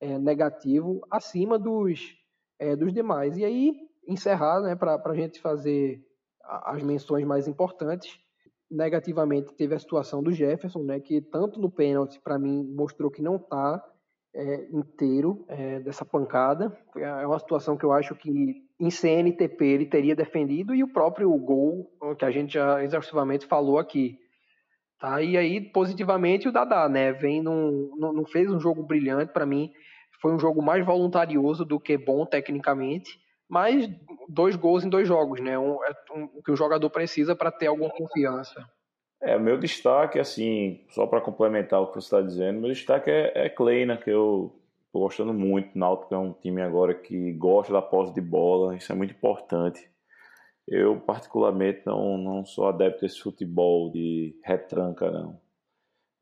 é, 0.00 0.18
negativo 0.18 1.00
acima 1.10 1.58
dos, 1.58 2.14
é, 2.58 2.76
dos 2.76 2.92
demais. 2.92 3.36
E 3.36 3.44
aí, 3.44 3.74
encerrar, 4.06 4.60
né, 4.60 4.74
para 4.74 5.00
a 5.04 5.14
gente 5.14 5.40
fazer 5.40 6.00
as 6.42 6.82
menções 6.82 7.24
mais 7.24 7.46
importantes, 7.46 8.18
negativamente 8.70 9.54
teve 9.54 9.74
a 9.74 9.78
situação 9.78 10.22
do 10.22 10.32
Jefferson, 10.32 10.82
né, 10.82 11.00
que 11.00 11.20
tanto 11.20 11.60
no 11.60 11.70
pênalti, 11.70 12.20
para 12.20 12.38
mim, 12.38 12.64
mostrou 12.74 13.10
que 13.10 13.22
não 13.22 13.36
está 13.36 13.84
é, 14.34 14.68
inteiro 14.72 15.44
é, 15.48 15.80
dessa 15.80 16.04
pancada. 16.04 16.76
É 16.96 17.26
uma 17.26 17.38
situação 17.38 17.76
que 17.76 17.84
eu 17.84 17.92
acho 17.92 18.14
que 18.14 18.62
em 18.78 18.90
CNTP 18.90 19.64
ele 19.64 19.86
teria 19.86 20.16
defendido 20.16 20.74
e 20.74 20.82
o 20.82 20.92
próprio 20.92 21.30
gol, 21.36 21.90
que 22.18 22.24
a 22.24 22.30
gente 22.30 22.54
já 22.54 22.82
exaustivamente 22.82 23.46
falou 23.46 23.78
aqui. 23.78 24.18
Tá? 24.98 25.22
E 25.22 25.36
aí, 25.36 25.60
positivamente, 25.60 26.48
o 26.48 26.52
Dadá, 26.52 26.88
né? 26.88 27.12
Vem 27.12 27.42
num, 27.42 27.90
não 27.96 28.24
fez 28.26 28.50
um 28.50 28.60
jogo 28.60 28.82
brilhante 28.82 29.32
para 29.32 29.46
mim. 29.46 29.70
Foi 30.20 30.32
um 30.32 30.38
jogo 30.38 30.62
mais 30.62 30.84
voluntarioso 30.84 31.64
do 31.64 31.80
que 31.80 31.96
bom 31.96 32.26
tecnicamente, 32.26 33.18
mas 33.48 33.88
dois 34.28 34.54
gols 34.54 34.84
em 34.84 34.90
dois 34.90 35.08
jogos, 35.08 35.40
né? 35.40 35.58
Um, 35.58 35.82
é 35.84 35.92
um, 36.14 36.24
o 36.34 36.42
que 36.42 36.52
o 36.52 36.56
jogador 36.56 36.90
precisa 36.90 37.34
para 37.34 37.50
ter 37.50 37.68
alguma 37.68 37.88
confiança. 37.90 38.62
É, 39.22 39.38
meu 39.38 39.58
destaque, 39.58 40.18
assim, 40.18 40.80
só 40.90 41.06
para 41.06 41.20
complementar 41.20 41.80
o 41.82 41.88
que 41.88 41.94
você 41.94 42.06
está 42.06 42.22
dizendo, 42.22 42.60
meu 42.60 42.70
destaque 42.70 43.10
é, 43.10 43.32
é 43.34 43.48
Kleina, 43.50 43.98
que 43.98 44.10
eu 44.10 44.58
tô 44.90 45.00
gostando 45.00 45.34
muito. 45.34 45.78
Náutico 45.78 46.14
é 46.14 46.18
um 46.18 46.32
time 46.32 46.62
agora 46.62 46.94
que 46.94 47.32
gosta 47.32 47.72
da 47.72 47.82
posse 47.82 48.14
de 48.14 48.20
bola, 48.20 48.76
isso 48.76 48.90
é 48.90 48.94
muito 48.94 49.12
importante. 49.12 49.88
Eu, 50.66 51.00
particularmente, 51.00 51.82
não, 51.84 52.16
não 52.16 52.46
sou 52.46 52.68
adepto 52.68 53.02
desse 53.02 53.20
futebol 53.20 53.90
de 53.90 54.34
retranca, 54.42 55.10
não. 55.10 55.38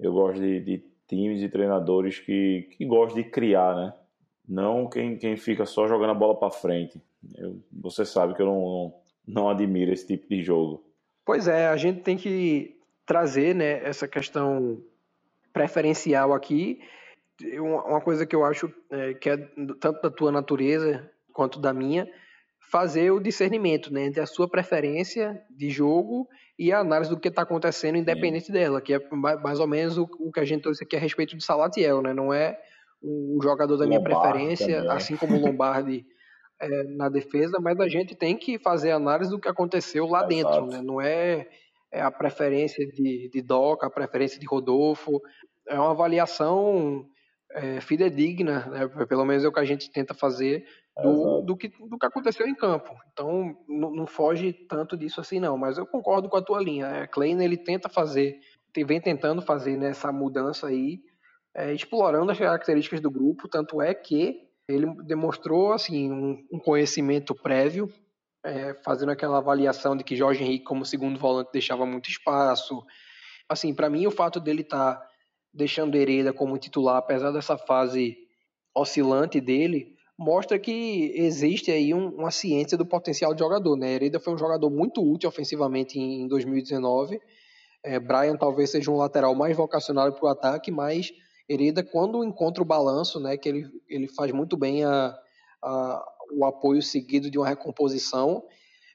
Eu 0.01 0.13
gosto 0.13 0.41
de, 0.41 0.61
de 0.61 0.85
times 1.07 1.43
e 1.43 1.49
treinadores 1.49 2.19
que, 2.19 2.69
que 2.77 2.85
gostam 2.85 3.23
de 3.23 3.29
criar, 3.29 3.77
né? 3.77 3.95
Não 4.49 4.89
quem, 4.89 5.19
quem 5.19 5.37
fica 5.37 5.67
só 5.67 5.87
jogando 5.87 6.11
a 6.11 6.15
bola 6.15 6.35
para 6.35 6.51
frente. 6.51 7.01
Eu, 7.37 7.63
você 7.71 8.05
sabe 8.05 8.35
que 8.35 8.43
eu 8.43 8.47
não, 8.47 8.61
não, 8.61 8.95
não 9.27 9.49
admiro 9.51 9.93
esse 9.93 10.07
tipo 10.07 10.27
de 10.29 10.43
jogo. 10.43 10.83
Pois 11.25 11.47
é, 11.47 11.69
a 11.69 11.77
gente 11.77 12.01
tem 12.01 12.17
que 12.17 12.78
trazer 13.09 13.55
né, 13.55 13.83
essa 13.85 14.07
questão 14.07 14.79
preferencial 15.51 16.35
aqui. 16.35 16.79
Uma 17.59 18.03
coisa 18.03 18.27
que 18.27 18.37
eu 18.37 18.45
acho 18.45 18.71
é, 18.91 19.15
que 19.15 19.31
é 19.31 19.37
tanto 19.81 20.03
da 20.03 20.11
tua 20.11 20.31
natureza 20.31 21.11
quanto 21.33 21.59
da 21.59 21.73
minha, 21.73 22.07
fazer 22.71 23.11
o 23.11 23.21
discernimento 23.21 23.93
né, 23.93 24.05
entre 24.05 24.21
a 24.21 24.27
sua 24.27 24.49
preferência 24.49 25.43
de 25.51 25.71
jogo 25.71 26.29
e 26.59 26.71
a 26.71 26.81
análise 26.81 27.09
do 27.09 27.19
que 27.19 27.29
está 27.29 27.43
acontecendo 27.43 27.97
independente 27.97 28.53
dela, 28.53 28.81
que 28.81 28.93
é 28.93 29.01
mais 29.11 29.59
ou 29.59 29.67
menos 29.67 29.97
o, 29.97 30.07
o, 30.19 30.31
que 30.31 30.41
a 30.41 30.45
gente 30.45 30.63
trouxe 30.63 30.85
aqui 30.85 30.97
a 30.97 31.01
respeito 31.01 31.37
de 31.37 31.45
Salatiel, 31.45 32.03
né? 32.03 32.13
Não 32.13 32.33
é 32.33 32.59
o 33.01 33.39
jogador 33.43 33.77
da 33.77 33.87
minha 33.87 34.03
preferência, 34.03 34.83
também. 34.83 34.91
assim 34.91 35.17
como 35.17 35.37
o 35.37 35.41
Lombardi 35.41 36.05
é, 36.61 36.83
na 36.97 37.09
defesa, 37.09 37.59
mas 37.61 37.79
a 37.79 37.89
gente 37.89 38.17
tem 38.17 38.37
que 38.37 38.59
fazer 38.59 38.91
análise 38.91 39.31
do 39.31 39.39
que 39.39 39.49
aconteceu 39.49 40.07
lá 40.07 40.25
dentro, 40.25 40.67
né? 40.67 40.83
Não 40.83 41.01
é, 41.01 41.49
é, 41.93 42.01
a 42.01 42.11
preferência 42.11 42.87
de, 42.87 43.29
de 43.29 43.43
Doca, 43.43 43.87
a 43.87 43.91
preferência 43.91 44.39
de 44.39 44.47
Rodolfo, 44.47 45.21
é 45.67 45.79
uma 45.79 45.91
avaliação 45.91 47.07
é, 47.53 47.81
fidedigna, 47.81 48.67
né? 48.67 49.07
pelo 49.07 49.25
menos 49.25 49.45
é 49.45 49.49
o 49.49 49.53
que 49.53 49.61
a 49.61 49.65
gente 49.65 49.91
tenta 49.91 50.15
fazer 50.15 50.67
do, 51.03 51.43
do, 51.43 51.57
que, 51.57 51.69
do 51.69 51.99
que 51.99 52.07
aconteceu 52.07 52.47
em 52.47 52.55
campo. 52.55 52.95
Então, 53.13 53.57
não, 53.69 53.95
não, 53.95 54.07
foge 54.07 54.53
tanto 54.53 54.97
disso 54.97 55.21
assim, 55.21 55.39
não. 55.39 55.57
Mas 55.57 55.79
eu 55.79 55.87
concordo 55.87 56.29
com 56.29 56.37
a 56.37 56.43
tua 56.43 56.61
linha. 56.61 56.87
É, 56.87 57.07
Klein, 57.07 57.43
ele 57.43 57.57
tenta 57.57 57.89
fazer, 57.89 58.41
vem 58.77 59.01
tentando 59.01 59.41
fazer 59.41 59.77
nessa 59.77 60.11
né, 60.11 60.19
mudança 60.19 60.67
aí, 60.67 61.01
é, 61.55 61.73
explorando 61.73 62.33
as 62.33 62.39
características 62.39 63.01
do 63.01 63.11
grupo. 63.11 63.49
Tanto 63.49 63.81
é 63.81 63.95
que 63.95 64.43
ele 64.69 64.87
demonstrou 65.05 65.73
assim 65.73 66.11
um, 66.11 66.45
um 66.53 66.59
conhecimento 66.59 67.35
prévio, 67.35 67.91
é, 68.49 68.75
fazendo 68.83 69.13
aquela 69.13 69.39
avaliação 69.39 69.97
de 69.97 70.03
que 70.03 70.17
Jorge 70.17 70.43
Henrique, 70.43 70.65
como 70.65 70.85
segundo 70.85 71.19
volante, 71.19 71.51
deixava 71.53 71.85
muito 71.85 72.09
espaço. 72.09 72.83
Assim, 73.49 73.75
para 73.75 73.91
mim, 73.91 74.07
o 74.07 74.11
fato 74.11 74.41
dele 74.41 74.63
estar 74.63 74.95
tá 74.95 75.09
deixando 75.53 75.97
Hereda 75.97 76.33
como 76.33 76.57
titular, 76.59 76.97
apesar 76.97 77.31
dessa 77.31 77.59
fase 77.59 78.17
oscilante 78.75 79.41
dele, 79.41 79.95
mostra 80.19 80.59
que 80.59 81.13
existe 81.15 81.71
aí 81.71 81.93
um, 81.93 82.09
uma 82.09 82.31
ciência 82.31 82.77
do 82.77 82.87
potencial 82.87 83.35
de 83.35 83.41
jogador. 83.41 83.77
Né? 83.77 83.93
Hereda 83.93 84.19
foi 84.19 84.35
um 84.35 84.39
jogador 84.39 84.71
muito 84.71 85.03
útil 85.03 85.29
ofensivamente 85.29 85.99
em 85.99 86.27
2019. 86.27 87.21
É, 87.85 88.01
Brian 88.01 88.37
talvez 88.37 88.71
seja 88.71 88.91
um 88.91 88.97
lateral 88.97 89.35
mais 89.35 89.57
vocacionado 89.57 90.15
para 90.15 90.25
o 90.25 90.29
ataque, 90.29 90.71
mas 90.71 91.13
Hereda, 91.49 91.83
quando 91.83 92.25
encontra 92.25 92.63
o 92.63 92.67
balanço, 92.67 93.21
né, 93.21 93.37
que 93.37 93.49
ele, 93.49 93.67
ele 93.89 94.09
faz 94.09 94.33
muito 94.33 94.57
bem 94.57 94.85
a, 94.85 95.17
a 95.63 96.05
o 96.33 96.45
apoio 96.45 96.83
seguido 96.83 97.31
de 97.31 97.39
uma 97.39 97.49
recomposição, 97.49 98.45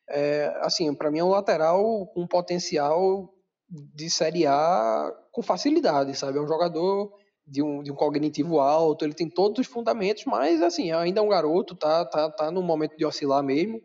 é, 0.09 0.53
assim, 0.61 0.93
para 0.93 1.09
mim 1.09 1.19
é 1.19 1.23
um 1.23 1.29
lateral 1.29 2.07
com 2.07 2.27
potencial 2.27 3.33
de 3.69 4.09
Série 4.09 4.45
A 4.45 5.11
com 5.31 5.41
facilidade, 5.41 6.15
sabe? 6.15 6.37
É 6.37 6.41
um 6.41 6.47
jogador 6.47 7.13
de 7.45 7.61
um, 7.61 7.83
de 7.83 7.91
um 7.91 7.95
cognitivo 7.95 8.59
alto, 8.59 9.03
ele 9.03 9.13
tem 9.13 9.29
todos 9.29 9.59
os 9.59 9.67
fundamentos, 9.67 10.25
mas 10.25 10.61
assim, 10.61 10.91
ainda 10.91 11.19
é 11.19 11.23
um 11.23 11.29
garoto, 11.29 11.75
tá, 11.75 12.05
tá, 12.05 12.29
tá 12.29 12.51
no 12.51 12.61
momento 12.61 12.95
de 12.95 13.05
oscilar 13.05 13.43
mesmo, 13.43 13.81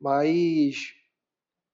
mas 0.00 0.92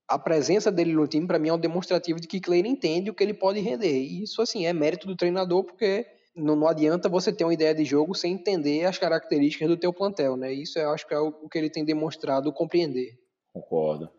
a 0.08 0.18
presença 0.18 0.72
dele 0.72 0.94
no 0.94 1.06
time 1.06 1.26
para 1.26 1.38
mim 1.38 1.50
é 1.50 1.52
um 1.52 1.58
demonstrativo 1.58 2.18
de 2.18 2.26
que 2.26 2.40
Klein 2.40 2.66
entende 2.66 3.10
o 3.10 3.14
que 3.14 3.22
ele 3.22 3.34
pode 3.34 3.60
render. 3.60 4.00
E 4.00 4.22
isso 4.22 4.40
assim 4.40 4.64
é 4.64 4.72
mérito 4.72 5.06
do 5.06 5.16
treinador 5.16 5.64
porque 5.64 6.06
não, 6.34 6.54
não, 6.54 6.68
adianta 6.68 7.08
você 7.08 7.32
ter 7.32 7.44
uma 7.44 7.54
ideia 7.54 7.74
de 7.74 7.84
jogo 7.84 8.14
sem 8.14 8.34
entender 8.34 8.84
as 8.84 8.98
características 8.98 9.68
do 9.68 9.76
teu 9.76 9.92
plantel, 9.92 10.36
né? 10.36 10.52
Isso 10.52 10.78
eu 10.78 10.90
acho 10.90 11.06
que 11.06 11.14
é 11.14 11.18
o, 11.18 11.28
o 11.28 11.48
que 11.48 11.58
ele 11.58 11.70
tem 11.70 11.84
demonstrado 11.84 12.52
compreender. 12.52 13.18
Concordo. 13.52 14.10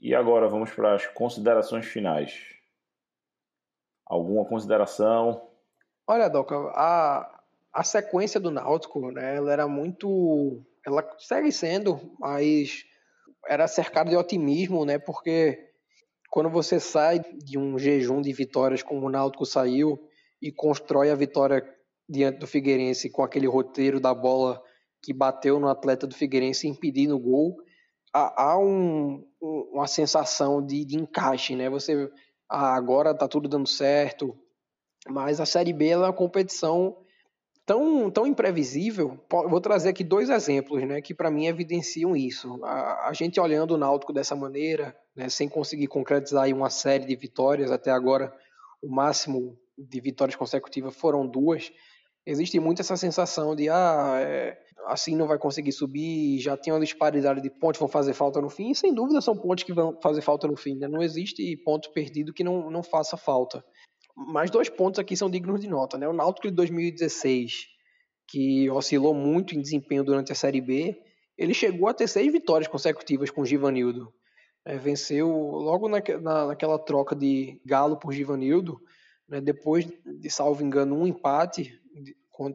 E 0.00 0.14
agora 0.14 0.48
vamos 0.48 0.70
para 0.70 0.94
as 0.94 1.06
considerações 1.06 1.86
finais. 1.86 2.34
Alguma 4.06 4.44
consideração? 4.44 5.48
Olha, 6.06 6.28
Doca, 6.28 6.54
a, 6.74 7.42
a 7.72 7.84
sequência 7.84 8.40
do 8.40 8.50
Náutico, 8.50 9.10
né, 9.10 9.36
ela 9.36 9.52
era 9.52 9.68
muito. 9.68 10.64
Ela 10.86 11.04
segue 11.18 11.52
sendo, 11.52 12.00
mas 12.18 12.84
era 13.46 13.68
cercada 13.68 14.08
de 14.10 14.16
otimismo, 14.16 14.84
né? 14.84 14.98
Porque 14.98 15.70
quando 16.30 16.48
você 16.48 16.80
sai 16.80 17.20
de 17.20 17.58
um 17.58 17.78
jejum 17.78 18.20
de 18.20 18.32
vitórias 18.32 18.82
como 18.82 19.06
o 19.06 19.10
Náutico 19.10 19.44
saiu 19.44 20.07
e 20.40 20.52
constrói 20.52 21.10
a 21.10 21.14
vitória 21.14 21.64
diante 22.08 22.38
do 22.38 22.46
Figueirense 22.46 23.10
com 23.10 23.22
aquele 23.22 23.46
roteiro 23.46 24.00
da 24.00 24.14
bola 24.14 24.62
que 25.02 25.12
bateu 25.12 25.60
no 25.60 25.68
atleta 25.68 26.06
do 26.06 26.14
Figueirense 26.14 26.66
impedindo 26.66 27.16
o 27.16 27.20
gol, 27.20 27.56
há, 28.12 28.50
há 28.50 28.58
um, 28.58 29.24
um, 29.40 29.70
uma 29.72 29.86
sensação 29.86 30.64
de, 30.64 30.84
de, 30.84 30.96
encaixe, 30.96 31.54
né? 31.54 31.68
Você 31.70 32.10
ah, 32.48 32.74
agora 32.74 33.14
tá 33.14 33.28
tudo 33.28 33.48
dando 33.48 33.68
certo, 33.68 34.36
mas 35.08 35.40
a 35.40 35.46
Série 35.46 35.72
B 35.72 35.88
é 35.88 35.98
uma 35.98 36.12
competição 36.12 36.96
tão, 37.68 38.10
tão 38.10 38.26
imprevisível. 38.26 39.22
Vou 39.30 39.60
trazer 39.60 39.90
aqui 39.90 40.02
dois 40.02 40.30
exemplos, 40.30 40.82
né, 40.86 41.02
que 41.02 41.14
para 41.14 41.30
mim 41.30 41.46
evidenciam 41.46 42.16
isso. 42.16 42.58
A, 42.64 43.08
a, 43.08 43.12
gente 43.12 43.38
olhando 43.38 43.74
o 43.74 43.78
Náutico 43.78 44.12
dessa 44.12 44.34
maneira, 44.34 44.96
né, 45.14 45.28
sem 45.28 45.48
conseguir 45.48 45.86
concretizar 45.86 46.48
uma 46.48 46.70
série 46.70 47.04
de 47.04 47.14
vitórias 47.14 47.70
até 47.70 47.90
agora, 47.90 48.34
o 48.82 48.88
máximo 48.88 49.58
de 49.76 50.00
vitórias 50.00 50.36
consecutivas 50.36 50.94
foram 50.96 51.26
duas. 51.26 51.70
Existe 52.26 52.58
muito 52.60 52.80
essa 52.80 52.96
sensação 52.96 53.54
de 53.54 53.68
ah, 53.68 54.18
é, 54.20 54.58
assim 54.86 55.16
não 55.16 55.26
vai 55.26 55.38
conseguir 55.38 55.72
subir, 55.72 56.38
já 56.40 56.56
tem 56.56 56.72
uma 56.72 56.80
disparidade 56.80 57.40
de 57.40 57.50
pontos 57.50 57.78
vão 57.78 57.88
fazer 57.88 58.12
falta 58.12 58.40
no 58.40 58.50
fim, 58.50 58.70
e 58.70 58.74
sem 58.74 58.92
dúvida 58.92 59.20
são 59.20 59.36
pontos 59.36 59.64
que 59.64 59.72
vão 59.72 59.98
fazer 60.02 60.20
falta 60.20 60.46
no 60.46 60.56
fim. 60.56 60.76
Né? 60.76 60.88
Não 60.88 61.02
existe 61.02 61.56
ponto 61.64 61.92
perdido 61.92 62.32
que 62.32 62.44
não, 62.44 62.70
não 62.70 62.82
faça 62.82 63.16
falta. 63.16 63.64
Mas 64.16 64.50
dois 64.50 64.68
pontos 64.68 64.98
aqui 64.98 65.16
são 65.16 65.30
dignos 65.30 65.60
de 65.60 65.68
nota. 65.68 65.96
Né? 65.96 66.08
O 66.08 66.12
Náutico 66.12 66.48
de 66.48 66.54
2016, 66.54 67.52
que 68.28 68.68
oscilou 68.70 69.14
muito 69.14 69.54
em 69.54 69.60
desempenho 69.60 70.04
durante 70.04 70.32
a 70.32 70.34
Série 70.34 70.60
B, 70.60 71.00
ele 71.36 71.54
chegou 71.54 71.88
a 71.88 71.94
ter 71.94 72.08
seis 72.08 72.32
vitórias 72.32 72.68
consecutivas 72.68 73.30
com 73.30 73.42
o 73.42 73.46
Givanildo. 73.46 74.12
É, 74.68 74.76
venceu 74.76 75.30
logo 75.30 75.88
na, 75.88 75.96
na, 76.20 76.46
naquela 76.48 76.78
troca 76.78 77.16
de 77.16 77.58
Galo 77.64 77.96
por 77.96 78.12
Givanildo, 78.12 78.78
né, 79.26 79.40
depois 79.40 79.86
de, 80.04 80.28
salvo 80.28 80.62
engano, 80.62 80.94
um 80.94 81.06
empate 81.06 81.80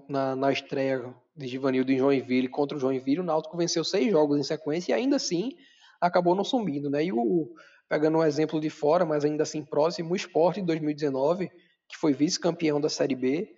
na, 0.08 0.36
na 0.36 0.52
estreia 0.52 1.12
de 1.36 1.48
Givanildo 1.48 1.92
em 1.92 1.98
Joinville 1.98 2.48
contra 2.48 2.78
o 2.78 2.80
Joinville, 2.80 3.22
o 3.22 3.24
Náutico 3.24 3.58
venceu 3.58 3.84
seis 3.84 4.12
jogos 4.12 4.38
em 4.38 4.44
sequência 4.44 4.92
e 4.92 4.94
ainda 4.94 5.16
assim 5.16 5.54
acabou 6.00 6.36
não 6.36 6.44
sumindo. 6.44 6.88
Né? 6.88 7.06
E 7.06 7.12
o, 7.12 7.52
pegando 7.90 8.20
um 8.20 8.24
exemplo 8.24 8.62
de 8.62 8.70
fora, 8.70 9.04
mas 9.04 9.26
ainda 9.26 9.42
assim 9.42 9.66
próximo, 9.66 10.14
o 10.14 10.16
Sport 10.16 10.58
em 10.58 10.66
2019, 10.66 11.50
que 11.90 11.98
foi 11.98 12.14
vice-campeão 12.14 12.80
da 12.80 12.90
Série 12.90 13.16
B, 13.16 13.56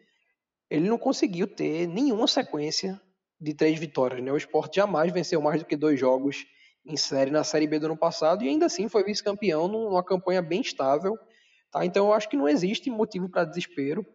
ele 0.70 0.88
não 0.88 0.98
conseguiu 0.98 1.46
ter 1.46 1.90
nenhuma 1.90 2.26
sequência 2.26 3.02
de 3.38 3.54
três 3.54 3.78
vitórias. 3.78 4.24
Né? 4.24 4.32
O 4.32 4.38
Sport 4.38 4.74
jamais 4.74 5.12
venceu 5.12 5.42
mais 5.42 5.60
do 5.60 5.66
que 5.66 5.76
dois 5.76 6.00
jogos 6.00 6.46
em 6.86 6.96
série 6.96 7.32
na 7.32 7.44
Série 7.44 7.68
B 7.68 7.80
do 7.80 7.88
ano 7.88 7.98
passado 7.98 8.44
e 8.44 8.50
ainda 8.50 8.68
assim 8.68 8.88
foi 8.88 9.04
vice-campeão 9.04 9.68
numa 9.68 10.04
campanha 10.04 10.42
bem 10.42 10.62
estável. 10.62 11.18
Tá? 11.72 11.86
Então 11.86 12.08
eu 12.08 12.14
acho 12.14 12.30
que 12.30 12.38
não 12.38 12.48
existe 12.48 12.90
motivo 12.90 13.30
para 13.30 13.46
desespero, 13.46 14.06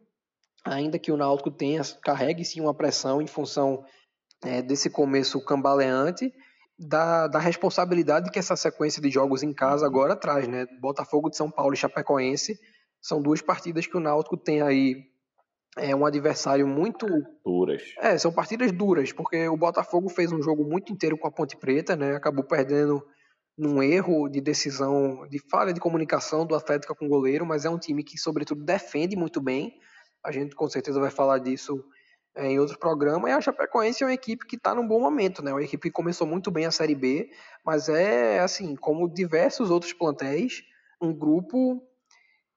ainda 0.64 0.98
que 0.98 1.10
o 1.10 1.16
Náutico 1.16 1.50
tenha, 1.50 1.82
carregue 2.02 2.44
sim 2.44 2.60
uma 2.60 2.74
pressão 2.74 3.20
em 3.20 3.26
função 3.26 3.84
é, 4.44 4.62
desse 4.62 4.88
começo 4.88 5.42
cambaleante 5.44 6.32
da, 6.78 7.26
da 7.26 7.38
responsabilidade 7.38 8.30
que 8.30 8.38
essa 8.38 8.56
sequência 8.56 9.02
de 9.02 9.10
jogos 9.10 9.42
em 9.42 9.52
casa 9.52 9.84
agora 9.84 10.16
traz, 10.16 10.48
né? 10.48 10.66
Botafogo 10.80 11.28
de 11.28 11.36
São 11.36 11.50
Paulo 11.50 11.74
e 11.74 11.76
Chapecoense 11.76 12.58
são 13.02 13.20
duas 13.20 13.42
partidas 13.42 13.86
que 13.86 13.96
o 13.96 14.00
Náutico 14.00 14.36
tem 14.36 14.62
aí 14.62 15.09
é 15.76 15.94
um 15.94 16.04
adversário 16.04 16.66
muito 16.66 17.06
duras. 17.44 17.82
É, 17.98 18.18
são 18.18 18.32
partidas 18.32 18.72
duras, 18.72 19.12
porque 19.12 19.48
o 19.48 19.56
Botafogo 19.56 20.08
fez 20.08 20.32
um 20.32 20.42
jogo 20.42 20.64
muito 20.64 20.92
inteiro 20.92 21.16
com 21.16 21.28
a 21.28 21.30
Ponte 21.30 21.56
Preta, 21.56 21.94
né? 21.94 22.16
Acabou 22.16 22.44
perdendo 22.44 23.02
num 23.56 23.82
erro 23.82 24.28
de 24.28 24.40
decisão, 24.40 25.26
de 25.28 25.38
falha 25.50 25.72
de 25.72 25.80
comunicação 25.80 26.46
do 26.46 26.54
Atlético 26.54 26.94
com 26.94 27.06
o 27.06 27.08
goleiro, 27.08 27.44
mas 27.46 27.64
é 27.64 27.70
um 27.70 27.78
time 27.78 28.02
que 28.02 28.18
sobretudo 28.18 28.64
defende 28.64 29.16
muito 29.16 29.40
bem. 29.40 29.74
A 30.24 30.32
gente 30.32 30.54
com 30.54 30.68
certeza 30.68 30.98
vai 30.98 31.10
falar 31.10 31.38
disso 31.38 31.84
é, 32.34 32.46
em 32.46 32.58
outro 32.58 32.78
programa, 32.78 33.28
e 33.28 33.32
a 33.32 33.40
Chapecoense 33.40 34.02
é 34.02 34.06
uma 34.06 34.14
equipe 34.14 34.46
que 34.46 34.56
está 34.56 34.74
num 34.74 34.86
bom 34.86 35.00
momento, 35.00 35.42
né? 35.42 35.52
Uma 35.52 35.62
equipe 35.62 35.88
que 35.88 35.92
começou 35.92 36.26
muito 36.26 36.50
bem 36.50 36.64
a 36.64 36.70
Série 36.70 36.94
B, 36.94 37.28
mas 37.64 37.88
é, 37.88 38.40
assim, 38.40 38.74
como 38.76 39.12
diversos 39.12 39.70
outros 39.70 39.92
plantéis, 39.92 40.62
um 41.00 41.12
grupo 41.12 41.82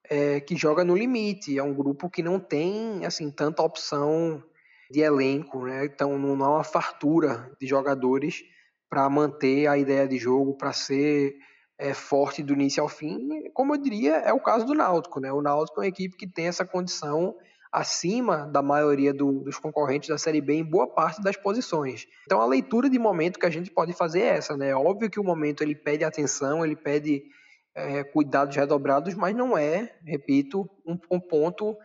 é, 0.08 0.40
que 0.40 0.56
joga 0.56 0.84
no 0.84 0.96
limite, 0.96 1.58
é 1.58 1.62
um 1.62 1.74
grupo 1.74 2.10
que 2.10 2.22
não 2.22 2.38
tem, 2.38 3.04
assim, 3.04 3.30
tanta 3.30 3.62
opção 3.62 4.42
de 4.90 5.00
elenco, 5.00 5.64
né? 5.64 5.84
Então 5.86 6.18
não 6.18 6.44
há 6.44 6.56
uma 6.56 6.64
fartura 6.64 7.50
de 7.60 7.66
jogadores 7.66 8.44
para 8.88 9.08
manter 9.08 9.66
a 9.66 9.76
ideia 9.78 10.06
de 10.06 10.18
jogo, 10.18 10.56
para 10.56 10.72
ser 10.72 11.36
é, 11.78 11.92
forte 11.92 12.42
do 12.42 12.52
início 12.52 12.82
ao 12.82 12.88
fim, 12.88 13.18
como 13.52 13.74
eu 13.74 13.78
diria, 13.78 14.16
é 14.16 14.32
o 14.32 14.40
caso 14.40 14.64
do 14.64 14.74
Náutico, 14.74 15.20
né? 15.20 15.32
O 15.32 15.42
Náutico 15.42 15.80
é 15.80 15.84
uma 15.84 15.88
equipe 15.88 16.16
que 16.16 16.26
tem 16.26 16.46
essa 16.46 16.64
condição 16.64 17.34
acima 17.72 18.46
da 18.46 18.62
maioria 18.62 19.12
do, 19.12 19.40
dos 19.40 19.58
concorrentes 19.58 20.08
da 20.08 20.16
Série 20.16 20.40
B 20.40 20.54
em 20.54 20.64
boa 20.64 20.86
parte 20.86 21.20
das 21.20 21.36
posições. 21.36 22.06
Então 22.24 22.40
a 22.40 22.46
leitura 22.46 22.88
de 22.88 22.98
momento 23.00 23.38
que 23.38 23.46
a 23.46 23.50
gente 23.50 23.70
pode 23.70 23.92
fazer 23.92 24.20
é 24.20 24.36
essa, 24.36 24.56
né? 24.56 24.68
É 24.68 24.76
óbvio 24.76 25.10
que 25.10 25.18
o 25.18 25.24
momento 25.24 25.62
ele 25.62 25.74
pede 25.74 26.04
atenção, 26.04 26.64
ele 26.64 26.76
pede 26.76 27.24
é, 27.74 28.04
cuidados 28.04 28.54
redobrados, 28.54 29.14
mas 29.14 29.34
não 29.34 29.58
é, 29.58 29.96
repito, 30.04 30.68
um, 30.86 30.98
um 31.10 31.20
ponto 31.20 31.76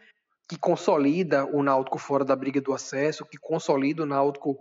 que 0.48 0.58
consolida 0.58 1.46
o 1.46 1.62
Náutico 1.62 1.98
fora 1.98 2.26
da 2.26 2.36
briga 2.36 2.62
do 2.62 2.74
acesso, 2.74 3.26
que 3.26 3.38
consolida 3.38 4.04
o 4.04 4.06
Náutico 4.06 4.58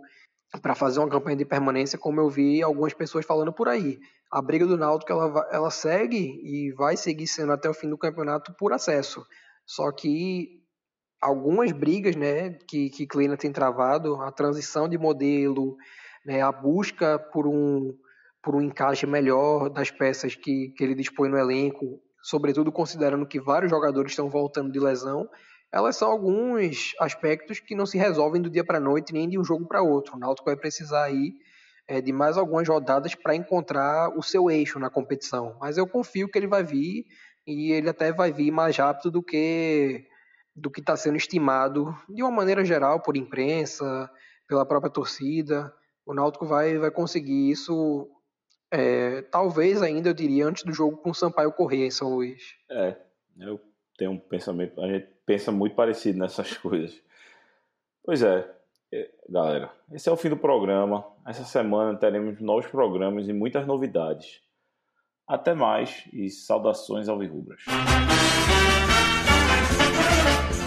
para 0.61 0.75
fazer 0.75 0.99
uma 0.99 1.09
campanha 1.09 1.37
de 1.37 1.45
permanência, 1.45 1.97
como 1.97 2.19
eu 2.19 2.29
vi 2.29 2.61
algumas 2.61 2.93
pessoas 2.93 3.25
falando 3.25 3.53
por 3.53 3.67
aí. 3.67 3.99
A 4.31 4.41
briga 4.41 4.65
do 4.65 4.77
Náutico 4.77 5.11
ela, 5.11 5.49
ela 5.51 5.71
segue 5.71 6.39
e 6.43 6.71
vai 6.73 6.97
seguir 6.97 7.27
sendo 7.27 7.51
até 7.51 7.69
o 7.69 7.73
fim 7.73 7.89
do 7.89 7.97
campeonato 7.97 8.53
por 8.53 8.73
acesso. 8.73 9.25
Só 9.65 9.91
que 9.91 10.63
algumas 11.21 11.71
brigas 11.71 12.15
né, 12.15 12.51
que, 12.67 12.89
que 12.89 13.07
Kleina 13.07 13.37
tem 13.37 13.51
travado, 13.51 14.21
a 14.21 14.31
transição 14.31 14.87
de 14.87 14.97
modelo, 14.97 15.75
né, 16.25 16.41
a 16.41 16.51
busca 16.51 17.19
por 17.19 17.47
um, 17.47 17.95
por 18.41 18.55
um 18.55 18.61
encaixe 18.61 19.05
melhor 19.05 19.69
das 19.69 19.91
peças 19.91 20.35
que, 20.35 20.69
que 20.69 20.83
ele 20.83 20.95
dispõe 20.95 21.29
no 21.29 21.37
elenco, 21.37 22.01
sobretudo 22.21 22.71
considerando 22.71 23.25
que 23.25 23.39
vários 23.39 23.69
jogadores 23.69 24.11
estão 24.11 24.29
voltando 24.29 24.71
de 24.71 24.79
lesão, 24.79 25.29
elas 25.71 25.95
são 25.95 26.11
alguns 26.11 26.93
aspectos 26.99 27.59
que 27.59 27.75
não 27.75 27.85
se 27.85 27.97
resolvem 27.97 28.41
do 28.41 28.49
dia 28.49 28.63
para 28.63 28.77
a 28.77 28.81
noite 28.81 29.13
nem 29.13 29.29
de 29.29 29.37
um 29.37 29.43
jogo 29.43 29.67
para 29.67 29.83
outro. 29.83 30.15
O 30.15 30.19
Náutico 30.19 30.45
vai 30.49 30.55
precisar 30.55 31.03
aí 31.03 31.33
é, 31.87 32.01
de 32.01 32.11
mais 32.11 32.37
algumas 32.37 32.67
rodadas 32.67 33.13
para 33.13 33.35
encontrar 33.35 34.09
o 34.17 34.23
seu 34.23 34.49
eixo 34.49 34.79
na 34.79 34.89
competição. 34.89 35.55
Mas 35.59 35.77
eu 35.77 35.87
confio 35.87 36.27
que 36.29 36.37
ele 36.37 36.47
vai 36.47 36.63
vir 36.63 37.05
e 37.45 37.71
ele 37.71 37.89
até 37.89 38.11
vai 38.11 38.31
vir 38.31 38.51
mais 38.51 38.75
rápido 38.77 39.11
do 39.11 39.23
que 39.23 40.05
do 40.55 40.69
que 40.69 40.81
está 40.81 40.97
sendo 40.97 41.15
estimado 41.15 41.95
de 42.09 42.21
uma 42.21 42.31
maneira 42.31 42.65
geral 42.65 43.01
por 43.01 43.15
imprensa, 43.15 44.09
pela 44.47 44.65
própria 44.65 44.91
torcida. 44.91 45.73
O 46.05 46.13
Náutico 46.13 46.45
vai, 46.45 46.77
vai 46.77 46.91
conseguir 46.91 47.49
isso, 47.49 48.09
é, 48.71 49.21
talvez 49.23 49.81
ainda, 49.81 50.09
eu 50.09 50.13
diria, 50.13 50.45
antes 50.45 50.63
do 50.63 50.73
jogo 50.73 50.97
com 50.97 51.11
o 51.11 51.15
Sampaio 51.15 51.51
Corrêa 51.51 51.85
em 51.85 51.91
São 51.91 52.13
Luís. 52.13 52.55
É, 52.69 52.95
eu 53.39 53.59
tenho 53.97 54.11
um 54.11 54.19
pensamento, 54.19 54.81
a 54.81 54.87
gente 54.87 55.07
pensa 55.25 55.51
muito 55.51 55.75
parecido 55.75 56.19
nessas 56.19 56.55
coisas. 56.59 57.01
Pois 58.03 58.23
é, 58.23 58.49
galera, 59.29 59.71
esse 59.91 60.09
é 60.09 60.11
o 60.11 60.17
fim 60.17 60.29
do 60.29 60.37
programa. 60.37 61.05
Essa 61.25 61.43
semana 61.43 61.97
teremos 61.97 62.39
novos 62.39 62.67
programas 62.67 63.27
e 63.27 63.33
muitas 63.33 63.67
novidades. 63.67 64.41
Até 65.27 65.53
mais 65.53 66.07
e 66.11 66.29
saudações 66.29 67.07
ao 67.07 67.19
Virrubras. 67.19 67.63
Thank 69.89 70.53
you. 70.53 70.58